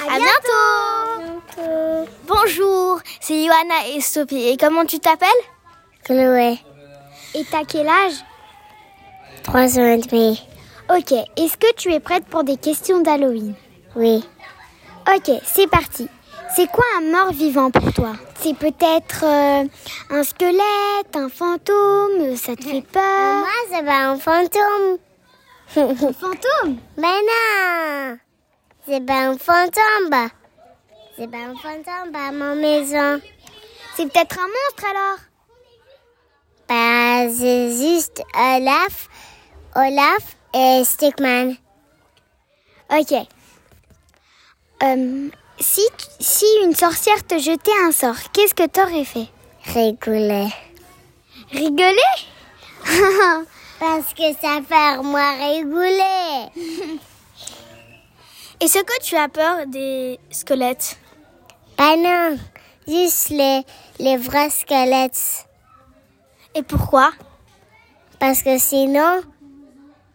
À, 0.00 0.18
bientôt. 0.18 2.10
Bonjour, 2.26 3.00
c'est 3.20 3.44
Johanna 3.46 3.88
et 3.94 4.00
Sophie. 4.00 4.48
Et 4.48 4.56
comment 4.56 4.84
tu 4.84 4.98
t'appelles? 4.98 5.28
Chloé, 6.04 6.58
Et 7.34 7.44
t'as 7.50 7.64
quel 7.64 7.88
âge? 7.88 8.14
Trois 9.42 9.78
ans 9.78 9.86
et 9.86 9.98
demi. 9.98 10.42
Ok, 10.88 11.12
est-ce 11.36 11.56
que 11.56 11.74
tu 11.74 11.92
es 11.92 11.98
prête 11.98 12.26
pour 12.26 12.44
des 12.44 12.56
questions 12.56 13.00
d'Halloween? 13.00 13.54
Oui. 13.96 14.24
Ok, 15.12 15.32
c'est 15.44 15.68
parti. 15.68 16.08
C'est 16.54 16.70
quoi 16.70 16.84
un 16.98 17.10
mort 17.10 17.32
vivant 17.32 17.72
pour 17.72 17.92
toi? 17.92 18.12
C'est 18.40 18.56
peut-être 18.56 19.24
euh, 19.24 19.64
un 20.10 20.22
squelette, 20.22 21.14
un 21.14 21.28
fantôme, 21.28 22.36
ça 22.36 22.54
te 22.54 22.62
fait 22.62 22.82
peur? 22.82 23.02
Moi, 23.02 23.48
c'est 23.68 23.84
pas 23.84 24.06
un 24.06 24.16
fantôme. 24.16 24.98
Un 25.76 26.12
fantôme? 26.12 26.78
Mais 26.96 27.02
non 27.02 28.18
C'est 28.86 29.04
pas 29.04 29.26
un 29.26 29.36
fantôme. 29.36 30.28
C'est 31.18 31.28
pas 31.28 31.38
un 31.38 31.56
fantôme 31.56 32.14
à 32.14 32.30
ma 32.30 32.54
maison. 32.54 33.20
C'est 33.96 34.06
peut-être 34.06 34.38
un 34.38 34.46
monstre 34.46 34.84
alors? 34.88 35.18
Bah, 36.68 37.28
c'est 37.32 37.70
juste 37.70 38.22
Olaf, 38.36 39.08
Olaf 39.74 40.35
et 40.54 40.84
Stickman. 40.84 41.56
Ok. 42.90 43.12
Euh, 44.82 45.28
si, 45.58 45.82
si 46.20 46.44
une 46.64 46.74
sorcière 46.74 47.26
te 47.26 47.38
jetait 47.38 47.70
un 47.84 47.92
sort, 47.92 48.16
qu'est-ce 48.32 48.54
que 48.54 48.66
t'aurais 48.66 49.04
fait? 49.04 49.28
Rigoler. 49.64 50.48
Rigoler? 51.50 52.16
Parce 53.78 54.14
que 54.14 54.32
ça 54.40 54.60
fait 54.66 55.02
moi 55.02 55.32
rigoler. 55.32 56.48
Est-ce 58.60 58.78
que 58.78 59.02
tu 59.02 59.16
as 59.16 59.28
peur 59.28 59.66
des 59.66 60.18
squelettes? 60.30 60.96
Bah 61.76 61.94
non, 61.96 62.38
juste 62.88 63.28
les, 63.28 63.62
les 63.98 64.16
vrais 64.16 64.48
squelettes. 64.48 65.46
Et 66.54 66.62
pourquoi? 66.62 67.10
Parce 68.18 68.42
que 68.42 68.56
sinon, 68.56 69.20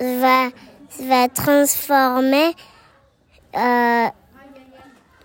je 0.02 0.06
vais, 0.06 0.54
je 0.98 1.04
vais 1.08 1.28
transformer 1.30 2.56
euh, 3.56 4.08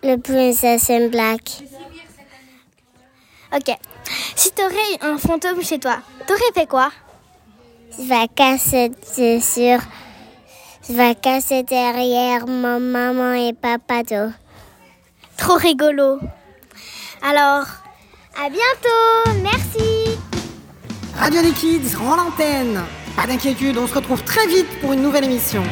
le 0.03 0.17
princesse 0.19 0.91
in 0.91 1.09
black. 1.09 1.63
Ok. 3.53 3.75
Si 4.37 4.53
t'aurais 4.53 5.01
un 5.01 5.19
fantôme 5.19 5.63
chez 5.63 5.79
toi, 5.79 5.97
t'aurais 6.27 6.53
fait 6.55 6.67
quoi? 6.67 6.91
Je 7.99 8.03
vais 8.03 8.29
casser 8.29 8.93
sur, 9.41 9.81
je 10.89 10.93
vais 10.93 11.15
casser 11.15 11.63
derrière 11.63 12.47
mon 12.47 12.79
maman 12.79 13.33
et 13.33 13.55
papa 13.55 14.03
d'eau. 14.03 14.31
Trop 15.39 15.57
rigolo. 15.57 16.21
Alors, 17.23 17.65
À 18.39 18.51
bientôt 18.51 19.41
Merci 19.43 20.19
Radio 21.19 21.41
des 21.41 21.53
Kids 21.53 21.97
rend 21.97 22.17
l'antenne. 22.17 22.83
Pas 23.17 23.27
d'inquiétude, 23.27 23.79
on 23.79 23.87
se 23.87 23.95
retrouve 23.95 24.23
très 24.23 24.47
vite 24.47 24.69
pour 24.81 24.93
une 24.93 25.01
nouvelle 25.01 25.25
émission. 25.25 25.63